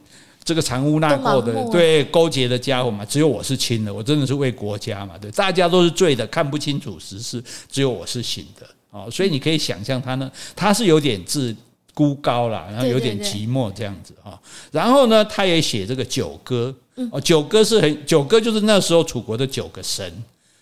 [0.44, 8.68] 这个藏污纳垢的，对勾结的家伙嘛，只有我是清的，我真的是为国家嘛，对，大家都是醉的，看不清楚时事，只有我是醒的。
[8.92, 11.56] 哦，所以你可以想象他呢，他是有点自。
[11.94, 14.40] 孤高啦，然后有点寂寞这样子哈。
[14.72, 16.74] 然后呢，他也写这个九歌
[17.12, 20.12] 哦，九歌是很九歌，就是那时候楚国的九个神，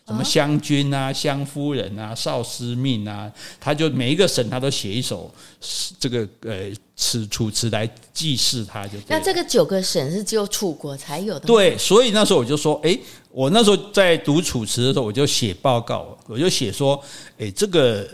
[0.05, 5.33] 什么湘君啊、湘夫人啊、少司命啊，他就每一个神他都写一首
[5.97, 8.85] 这个呃词楚词来祭祀他。
[8.87, 11.45] 就那这个九个神是只有楚国才有的。
[11.45, 12.97] 对，所以那时候我就说，哎，
[13.31, 17.01] 我那时候在读楚辞的时候，我就写报告，我就写说，
[17.37, 18.05] 哎，这个。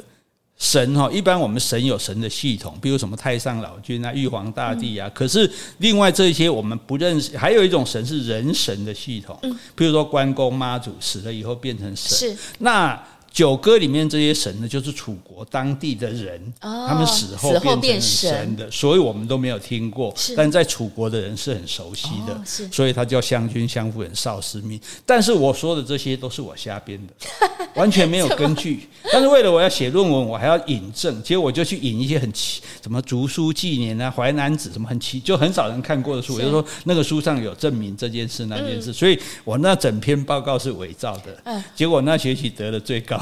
[0.58, 5.10] 神哈，一般我们神有神的系统，比如什么太上老君啊、玉皇大帝啊。
[5.14, 9.40] 可是另外这些我们不认识，还有一种神是人神的系统，
[9.76, 12.18] 比如说关公妈祖死了以后变成神。
[12.18, 13.02] 是那。
[13.38, 20.12] 九歌里面这些神呢，就是楚国当地的人，他们死后变成神的，所以我们都没有听过。
[20.36, 24.82] 但在楚国的人是很熟悉的，所以他叫湘君、湘夫人、少司命。
[25.06, 27.14] 但是我说的这些都是我瞎编的，
[27.80, 28.90] 完全没有根据。
[29.14, 41.64] 但是为了我要写论文，我还要引证，结果我就去引一些很奇，什么《竹书纪年》啊，《淮南子》什么很奇，就很少人看过的书，我就说那个书上有证明这件事那件事，所以我那整篇报告是伪造的。
[41.76, 43.22] 结果那学期得了最高。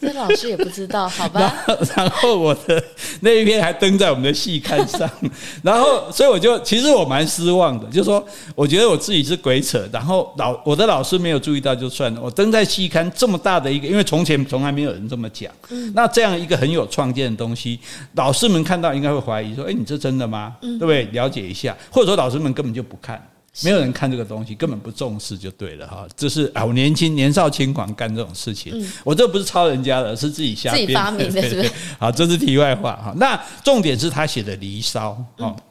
[0.00, 1.64] 这老师也不知道，好吧？
[1.96, 2.82] 然后我的
[3.20, 5.08] 那一篇还登在我们的戏刊上，
[5.62, 8.24] 然后所以我就其实我蛮失望的，就是说
[8.56, 12.20] 我觉得我自己是鬼扯，然后老我的老师没有注意到就算了。
[12.20, 15.50] 我登在戏刊这么大的一个，因为从前从来没有人这么讲。
[15.94, 17.78] 那这样一个很有创建的东西，
[18.14, 20.56] 老师们看到应该会怀疑说：“哎，你这真的吗？
[20.60, 21.04] 对不对？
[21.12, 23.24] 了解一下。”或者说老师们根本就不看。
[23.62, 26.06] 没有人看这个东西，根本不重视就对了哈。
[26.16, 31.70] 这是啊，我年轻年少轻狂干这种事情，嗯、我这不是抄人家的，是自己瞎编自己发明的，是不是？
[31.98, 33.12] 好，这是题外话哈。
[33.18, 35.10] 那重点是他写的《离骚》
[35.44, 35.54] 哦，《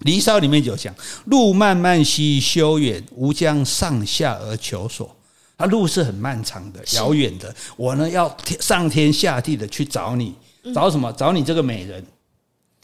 [0.00, 0.94] 离骚》里面就讲
[1.26, 5.16] ：“路漫漫兮修远，吾将上下而求索。”
[5.56, 10.34] 他路是很漫长的、遥远的，我呢要上天下地的去找你，
[10.74, 11.10] 找什么？
[11.12, 12.04] 找你这个美人。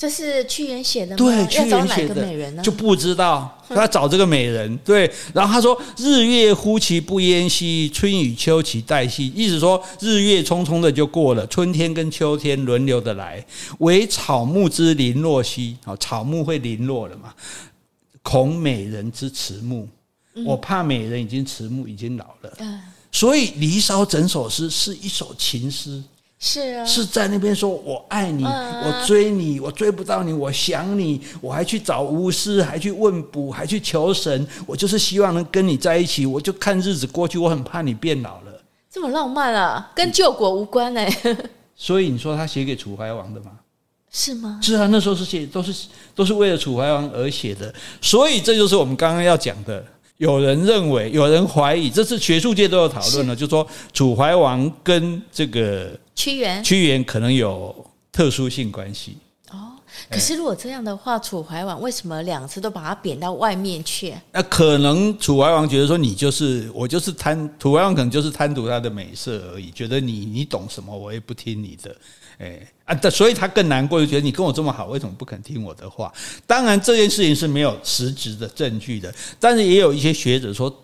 [0.01, 1.17] 这是屈原写的吗？
[1.19, 2.63] 对，屈原写的美人呢？
[2.63, 4.75] 就不知道 他找这个美人。
[4.79, 13.45] 对，然后他说：“日月忽其不淹兮，春与秋其代兮。”意思说，日月匆匆的就过了，春天跟秋天轮流的来。
[13.81, 17.35] 惟草木之零落兮，好，草木会零落了嘛？
[18.23, 19.87] 恐美人之迟暮，
[20.47, 22.51] 我怕美人已经迟暮，已经老了。
[23.13, 26.03] 所以《离骚》整首诗是一首情诗。
[26.43, 38.63] 是啊，是在那边说我爱你，我追你，我追不到你，我想你，我还去找巫师，还去问卜，还去求神，我就是希望能跟你在一起，我就看日子过去，我很怕你变老了。
[38.91, 41.15] 这么浪漫啊，跟救国无关哎。
[41.77, 43.51] 所以你说他写给楚怀王的吗？
[44.11, 44.59] 是吗？
[44.63, 49.85] 是啊，那时候是写，都是都是为了楚怀王而写的，所以这就是我们刚刚要讲的。
[50.21, 57.75] 有人认为，有人怀疑，这是学术界都有讨论了，就是说楚怀王跟这个屈原，屈原可能有
[58.13, 59.17] 特殊性关系。
[59.51, 59.73] 哦，
[60.11, 64.13] 可是如果这样的话，楚怀王为什么两次都把他贬到外面去？
[64.31, 71.97] 那可能楚怀王觉得说，你就是我就是贪，楚怀王可能就是贪图他的美色而已，觉得你你懂什么，我也不听你的。
[72.41, 76.13] 哎啊，所以他更难过，就觉得你跟我这么好，为什么不肯听我的话？
[76.47, 80.75] 当然，这件事情是没有实质的证据的，但是也有一些学者说，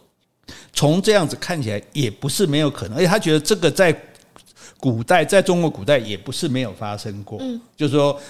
[0.73, 3.99] 从这样子看起来也不是没有可能，而且他觉得这个在
[4.79, 8.21] 古代，在中国古代也不是没有发生过，嗯，就是说。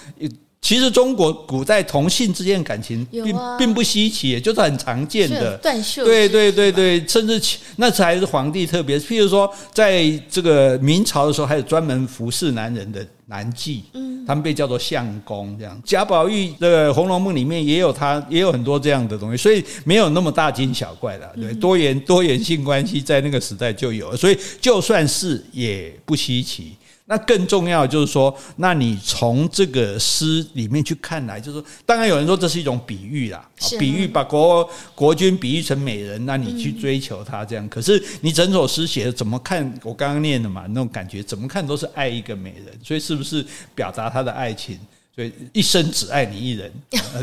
[0.67, 5.57] 其实中国古代同性之间的感情并并不稀奇，就是很常见的。
[5.59, 6.05] 断袖。
[6.05, 7.41] 对对对对，甚至
[7.77, 15.57] 那次还是皇帝特别，譬如说，在这个明朝的时候，还有专门服侍男人的男妓，嗯，他们被叫做相公。
[15.57, 21.33] 这样，贾宝玉这个《红楼梦》里面也有他，也有很多这样的东西，所以没有那么大惊小怪的。
[21.37, 26.73] 对，多元多元性关系在那个时代就有了，所以就算是也不稀奇。
[27.09, 33.49] 那更重要的就是说，那你从这个诗里面去看来，就是说，当然有人说这是一种比喻啦，
[33.79, 37.69] 比喻把国国君比喻成美人，那你去追求她这样。
[37.69, 39.73] 可是你整首诗写的怎么看？
[39.85, 44.77] 我刚刚念的嘛，那种感觉怎么看都是爱一个美人，所以是不是表达他的爱情？
[45.15, 46.71] 所以一生只爱你一人，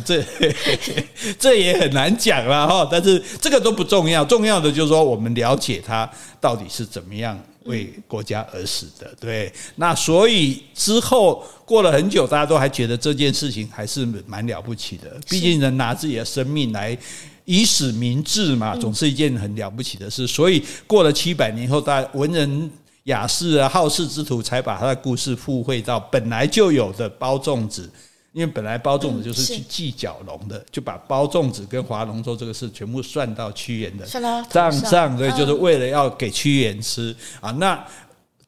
[0.03, 0.23] 这
[1.37, 2.87] 这也很难讲了哈。
[2.89, 6.09] 但是这个都不重要，重要的就是说我们了解他
[6.41, 7.37] 到底是怎么样。
[7.65, 15.19] 为国家而死的，对，那所以之后过了很久，大家都还觉得这件事情还是蛮了不起的。
[15.29, 16.97] 毕竟人拿自己的生命来
[17.45, 20.27] 以死明志嘛，总是一件很了不起的事。
[20.27, 22.71] 所以过了七百年后，大家文人
[23.03, 27.89] 雅士啊、好事之徒才把他的故事附会到本来就有的包粽子。
[28.33, 34.05] 因为本来包粽子就是去祭角龙的，就把包粽子跟划龙舟这个事全部算到屈原的
[34.49, 37.51] 账上，所以，就是为了要给屈原吃啊。
[37.51, 37.85] 那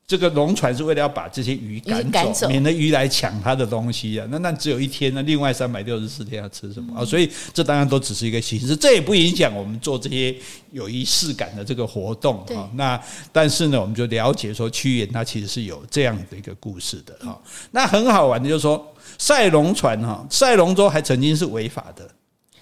[0.07, 4.27] 这个龙船是为了要把这些鱼赶走，免得鱼来抢他的东西啊。
[4.31, 7.05] 那那只有一天，那另外三百六十四天要吃什么啊？
[7.05, 10.36] 所以这当然都只是一个形式，这也不影响我们做这些
[10.71, 12.67] 有仪式感的这个活动啊。
[12.73, 12.99] 那
[13.31, 17.38] 但是呢，我们就了解说屈原他其实是有这样的一个故事的啊。
[17.69, 18.91] 那很好玩的就是说。
[19.17, 22.09] 赛龙船哈，赛龙舟还曾经是违法的，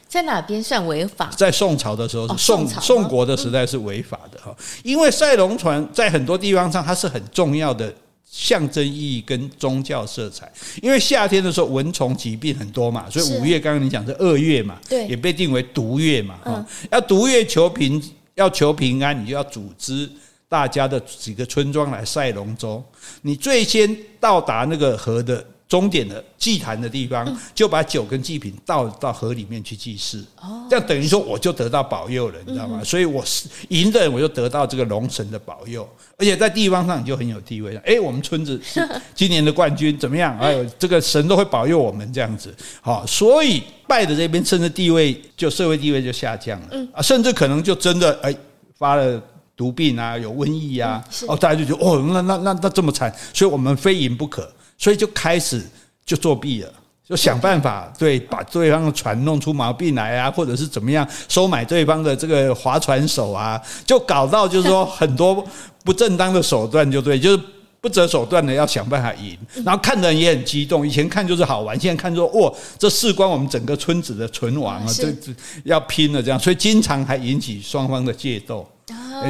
[0.07, 1.31] 在哪边算违法？
[1.35, 7.91] 在宋朝的时候是宋宋国的时代是违法的哈，因为赛龙船在很多地方上它是很重要的
[8.23, 10.51] 象征意义跟宗教色彩。
[10.83, 17.99] 因为夏天的时候蚊虫疾病很多嘛，所以五月刚刚你讲是二月嘛，对，也被定为毒月嘛，哈，要毒月求平，
[18.35, 20.07] 要求平安，你就要组织
[20.47, 22.83] 大家的几个村庄来赛龙舟，
[23.23, 25.43] 你最先到达那个河的。
[25.73, 32.83] 终点的祭坛的地方，就把酒跟祭品倒到河里面去祭祀，哦这样等于说我就得到保佑了，你知道吗？
[32.83, 37.81] 所以我是赢的人，我就得到这个龙神的保佑，而且在地方上你就很有地位了。
[37.83, 40.37] 哎，我们村子 是今年的冠军怎么样？
[40.37, 42.55] 哎呦，这个神都会保佑我们这样子。
[42.79, 48.31] 好，所以拜的这边甚至地位就社会地位就下降了啊，甚至可能就真的哎
[48.77, 49.19] 发了
[49.57, 54.47] 毒病啊，有瘟疫啊，哦，大家就觉得哦，那那那那这么惨，所以我们非赢不可。
[54.83, 55.63] 所以就开始
[56.05, 56.69] 就作弊了，
[57.07, 65.41] 就想办法对把对方的船弄出毛病来啊，或者是怎么样收买对方的这个划船手啊，就搞到就是说很多
[65.85, 67.41] 不正当的手段，就对，就是
[67.79, 69.37] 不择手段的要想办法赢。
[69.63, 75.31] 然后看的人也很激动，以前看就是好玩，现在看说哇，这事关我们整个村子的存亡啊，这这
[75.63, 78.67] 要拼了这样，所以经常还引起双方的械斗。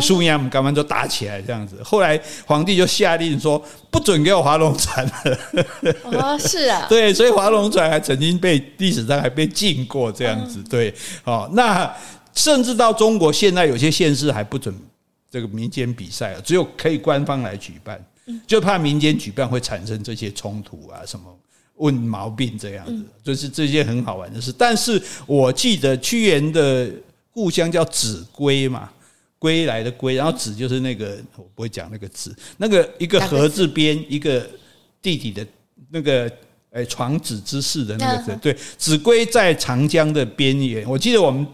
[0.02, 5.38] 苏亚姆刚刚就打起来这样子，后来皇帝就下令说不准给我划龙船了。
[6.06, 10.64] 哦，是啊， 对，所以划龙船还曾经被历史上还被禁过这样子。
[10.64, 10.94] 对，
[11.24, 11.96] 哦，那
[12.34, 14.74] 甚至到中国现在有些县市还不准
[15.30, 18.04] 这个民间比赛，只有可以官方来举办，
[18.48, 21.26] 就怕民间举办会产生这些冲突啊，什么
[21.76, 24.52] 问毛病这样子，就是这些很好玩的事。
[24.58, 26.90] 但是我记得屈原的
[27.32, 28.90] 故乡叫秭归嘛。
[29.44, 34.50] 归来的归，然后子就是那个我不会讲那个子，那个一个禾字边一个
[35.02, 35.46] 弟弟的
[35.90, 36.32] 那个
[36.72, 40.90] 诶，床子之事的那个字，对，子规在长江的边缘。
[40.90, 41.46] 我记得我们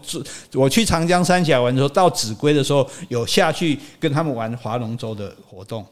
[0.52, 5.84] 我去长江三峡玩的时候，到子规的时候有下去跟他们玩划龙舟的活动，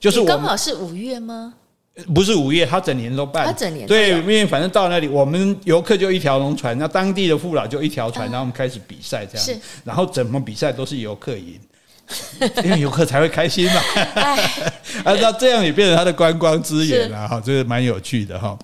[0.00, 1.54] 就是我刚好是五月吗？
[2.12, 3.46] 不是五月，他整年都办。
[3.46, 9.46] 他整年对，因为反正到那里，我们游客就一条龙船，那当地的父老就一条船，然后我们开始比赛这样。
[9.46, 11.56] 是，然后怎么比赛都是游客赢，
[12.64, 13.80] 因为游客才会开心嘛。
[15.04, 18.58] 啊，那这样也变成他的观光资源了哈，这个蛮有趣的哈。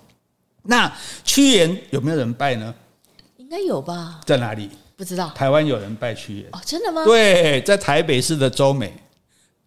[0.64, 0.93] 那
[1.24, 2.74] 屈原有没有人拜呢？
[3.37, 4.20] 应该有吧？
[4.26, 4.68] 在哪里？
[4.97, 5.31] 不知道。
[5.37, 6.59] 台湾有人拜屈原哦？
[6.66, 7.05] 真的吗？
[7.05, 8.93] 对，在台北市的周美，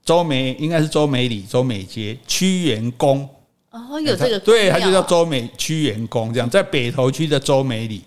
[0.03, 3.27] 周美应该是周美里、周美街屈原宫。
[3.73, 8.03] 哦，有这个对，他就叫周美屈原宫，这样在北投区的周美里。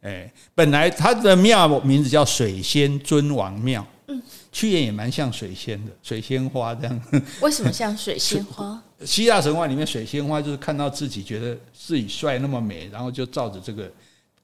[0.00, 3.86] 哎，本来他的庙名字叫水仙尊王庙。
[4.06, 7.02] 嗯，屈原也蛮像水仙的，水仙花这样。
[7.42, 8.82] 为什么像水仙花？
[9.04, 13.92] 希腊神话里面水仙花就是看到自己觉得自己帅那么美，然后就照着这个。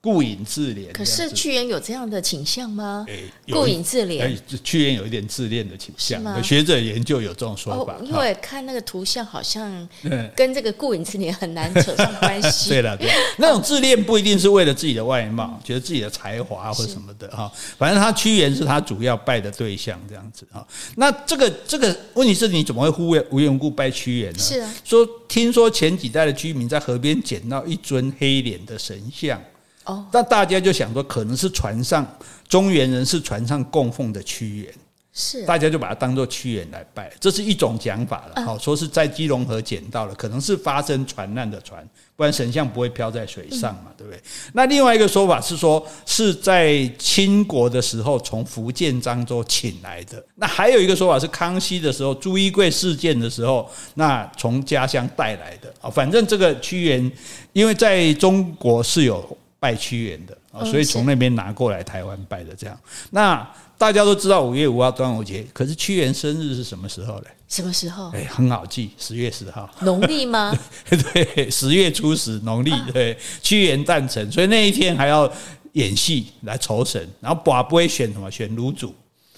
[0.07, 3.05] 顾影自怜，可是屈原有这样的倾向吗？
[3.51, 6.23] 顾影自怜，屈原有一点自恋的倾向。
[6.45, 9.89] 学者研究有这种说法，因为看那个图像好像
[10.37, 12.71] 跟这个顾影自怜很难扯上关系。
[12.71, 17.51] 对了，对， 那种自恋不一定是为了自己的外貌，觉得自己的才华或什么的哈。
[17.77, 20.65] 反正他屈原是他主要拜的对象，这样子哈。
[20.95, 24.39] 那这个这个问题是你怎么会忽无缘无故拜屈原呢？
[24.39, 29.43] 是啊，说听说前几代的居民在河边捡到一尊黑脸的神像。
[29.87, 32.07] 哦，那大家就想说，可能是船上
[32.49, 34.74] 中原人是船上供奉的屈原，
[35.12, 38.45] 是大家就把它当做屈原来拜，这是一种讲法了。
[38.45, 44.20] 好，说是在基隆河捡到了，可能是发生船难的船，不然神像不会漂在水上嘛，对不对？
[44.53, 50.20] 那另外一个说法是说是在清国的时候从福建漳州请来的。
[50.34, 55.89] 那还有一个说法是康熙的时候朱一贵事件的时候，那从家乡带来的啊。
[55.89, 57.12] 反正这个屈原，
[57.53, 62.79] 因为在中国是有拜屈原的啊，所以从那边拿过来台湾拜的这样。
[63.11, 63.47] 那
[63.79, 67.25] 大家都知道五月五号端午节，可是屈原生日是什么时候呢？
[67.49, 68.11] 什么时候？
[68.11, 69.69] 哎，很好记，十月十号。
[69.81, 70.57] 农历吗？
[70.89, 72.73] 对，十月初十，农历。
[72.93, 75.31] 对，屈原诞辰，所以那一天还要
[75.73, 78.31] 演戏来酬神，然后把不会选什么？
[78.31, 78.95] 选炉主。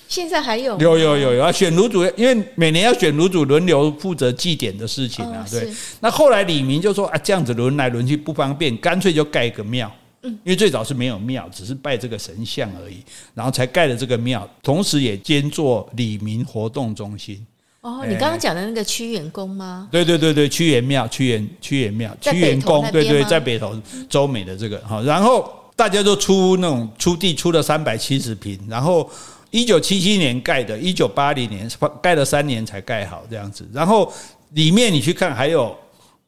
[0.08, 0.78] 现在还有？
[0.78, 5.44] 有有有有要选炉主，因为每年要选炉主，轮流负责祭典的事情啊。
[5.50, 5.70] 对。
[6.00, 9.92] 那后来李明就说啊，这样子轮来轮去不方便，干脆就盖个庙。
[10.22, 12.96] 嗯，因为最早是没有庙，只是拜这个神像而已，
[13.34, 17.46] 然后才盖了这个庙，同时也兼做里民活动中心。
[17.82, 19.88] 哦，你刚刚讲的那个屈原宫吗？
[19.92, 29.08] 对对对对，屈原庙、屈原屈原庙、屈原宫，对对，在北投周美的这个哈，然后大家都出那种出地出了三百七十平，然后
[29.52, 31.70] 一九七七年盖的，一九八零年
[32.02, 34.12] 盖了三年才盖好这样子，然后
[34.54, 35.78] 里面你去看，还有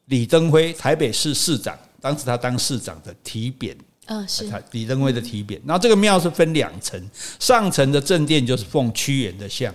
[0.05, 1.77] 李登辉台北市市长。
[2.01, 3.75] 当时他当市长的题匾，
[4.07, 5.61] 嗯，是李登辉的题匾。
[5.65, 6.99] 然后这个庙是分两层，
[7.39, 9.73] 上层的正殿就是奉屈原的像。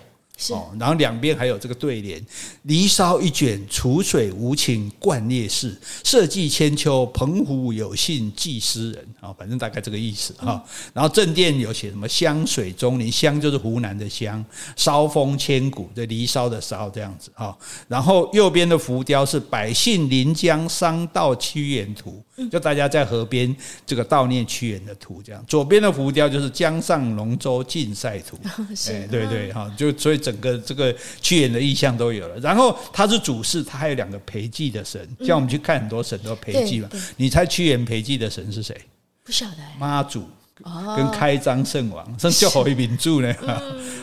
[0.51, 2.23] 哦，然后两边还有这个对联
[2.65, 5.71] ：“离骚一卷，楚水无情贯烈士；
[6.05, 10.63] 社稷千秋，澎湖有幸寄诗人。”啊，反正大概这个意思哈。
[10.93, 14.45] 然后正殿有写什么“湘水中临”，湘就是湖南的湘，
[14.77, 17.57] 骚风千古，这离骚的骚这样子哈。
[17.89, 23.57] 然后右边的浮雕是“百姓临江商道屈原图”，就大家在河边
[23.87, 25.43] 这个悼念屈原的图这样。
[25.49, 28.39] 左边的浮雕就是“江上龙舟竞赛图
[28.91, 30.17] ”，哎，对对哈，就所以。
[30.27, 36.89] 整个这个屈原的意象都有了，然后他是主事，他还有两个陪祭的神，像我们去看很多神都陪祭嘛。
[37.17, 38.77] 你猜屈原陪祭的神是谁？
[39.23, 39.59] 不晓得。
[39.79, 40.29] 妈祖
[40.97, 43.33] 跟开张圣王，甚至后一名柱呢。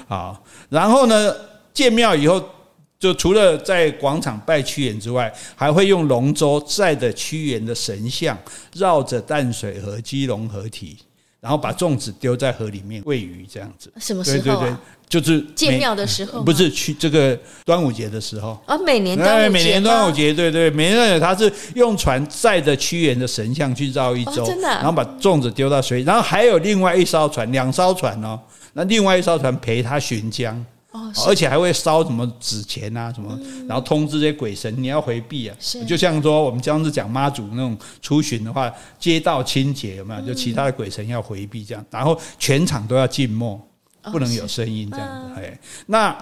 [0.07, 1.35] 好，然后呢，
[1.73, 2.41] 建庙以后，
[3.03, 8.37] 就除了在广场拜屈原之外，还会用龙舟载着屈原的神像，
[8.75, 10.95] 绕着淡水河、基隆河堤。
[11.41, 13.91] 然后把粽子丢在河里面喂鱼，这样子。
[13.99, 14.43] 什么时候？
[14.43, 14.75] 对对对，
[15.09, 18.57] 就是建庙的时候，不是去这个端午节的时候。
[18.65, 19.49] 啊，每年端午节。
[19.49, 24.69] 每年端午节，对对，每年端午他是用船载着屈原的神像去绕一周，真的。
[24.69, 28.39] 然后把粽子丢到水，然后还有另外一艘船，两艘船哦，
[28.71, 30.65] 那另外一艘船陪他巡江。
[30.93, 33.37] 哦，而且还会烧什么纸钱啊，什么，
[33.67, 35.55] 然后通知这些鬼神你要回避啊。
[35.59, 40.21] 是，就像说我们江子讲妈祖那种出巡的话，街道清洁有没有？
[40.21, 43.59] 就其他的鬼神要回避这样，然后全场都要静默，
[44.11, 45.41] 不能有声音这样子。
[45.41, 46.15] 哎，那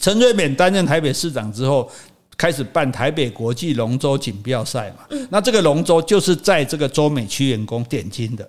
[0.00, 1.90] 陈水扁担任台北市长之后，
[2.36, 5.18] 开始办台北国际龙舟锦标赛嘛。
[5.28, 8.48] 那这个龙舟就是在这个洲美区员工点睛的。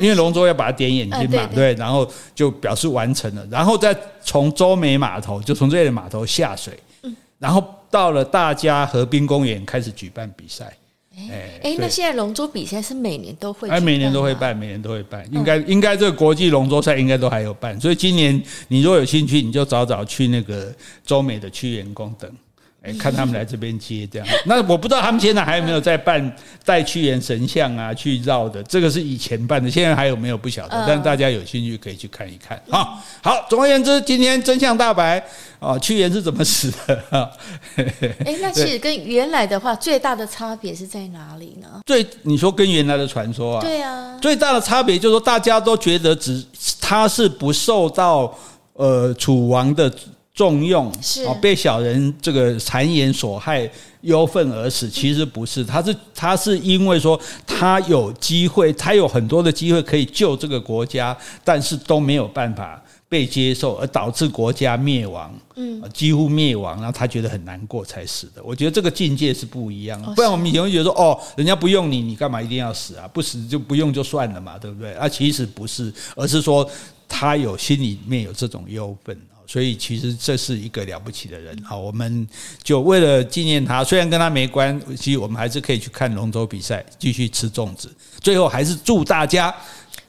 [0.00, 6.78] 因为龙舟要把它点眼睛嘛，对，然后就表示完成了，然后再从洲美码头，就从这里的码头下水，
[7.38, 10.72] 然后到了大家河滨公园开始举办比赛。
[11.16, 13.68] 哎哎，那现在龙舟比赛是每年都会？
[13.68, 20.72] 哎，每年都会办，每年都会办，应该应该这个国际龙舟赛应该都还有办，所以今年你如果有兴趣，你就早早去那个
[21.04, 22.30] 洲美的屈原宫等。
[22.88, 32.98] 哎，看他们来这边接这样，那我不知道他们现在还有没有在办带屈原神像啊去绕的，这个是以前办的，现在还有没有不晓得，但大家有兴趣可以去看一看啊。
[33.22, 35.22] 好，总而言之，今天真相大白
[35.58, 37.30] 啊，屈原是怎么死的？
[38.24, 41.68] 哎，那其实跟原来的话最大的差别是在哪里呢？
[41.84, 46.44] 最你说跟原来的传说啊，对啊，最大的差别就是说大家都觉得只
[46.80, 48.32] 他是不受到
[48.74, 49.92] 呃楚王的。
[50.38, 53.68] 重用是被小人这个谗言所害，
[54.02, 54.88] 忧愤而死。
[54.88, 68.40] 其实不是，他是他是因为说他有机会，他有很多的机会可以救这个国家，但是都没有办法被接受，而导致国家灭亡，嗯，几乎灭亡，然后他觉得很难过才死的。
[68.44, 73.10] 我觉得这个境界是不一样的，不然我们以前会觉得说，哦，人家不用你，你干嘛一定要死啊？
[73.12, 74.92] 不死就不用就算了嘛，对不对？
[74.92, 76.64] 啊，其实不是，而是说
[77.08, 79.20] 他有心里面有这种忧愤。
[79.50, 82.28] 所以其实这是一个了不起的人，好，我们
[82.62, 87.90] 就为了纪念他，虽然跟他没关系，我们还是可以去看龙舟比赛，继续吃粽子。
[88.20, 89.54] 最后还是祝大家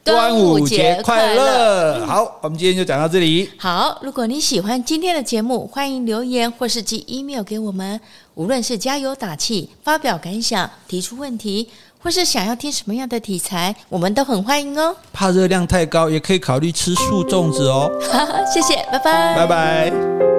[0.04, 2.06] 端午节快乐！
[2.06, 3.50] 好，我们今天就讲到这里。
[3.58, 7.98] 好，如果你喜欢今天的节目，欢迎留言或是寄 email 给我们，
[8.36, 11.70] 无论是加油打气、发表感想、提出问题。
[12.02, 14.96] 或是想要听什么样的题材，我们都很欢迎哦。
[15.12, 17.92] 怕热量太高，也可以考虑吃素粽子哦。
[18.52, 20.39] 谢谢，拜拜，拜拜。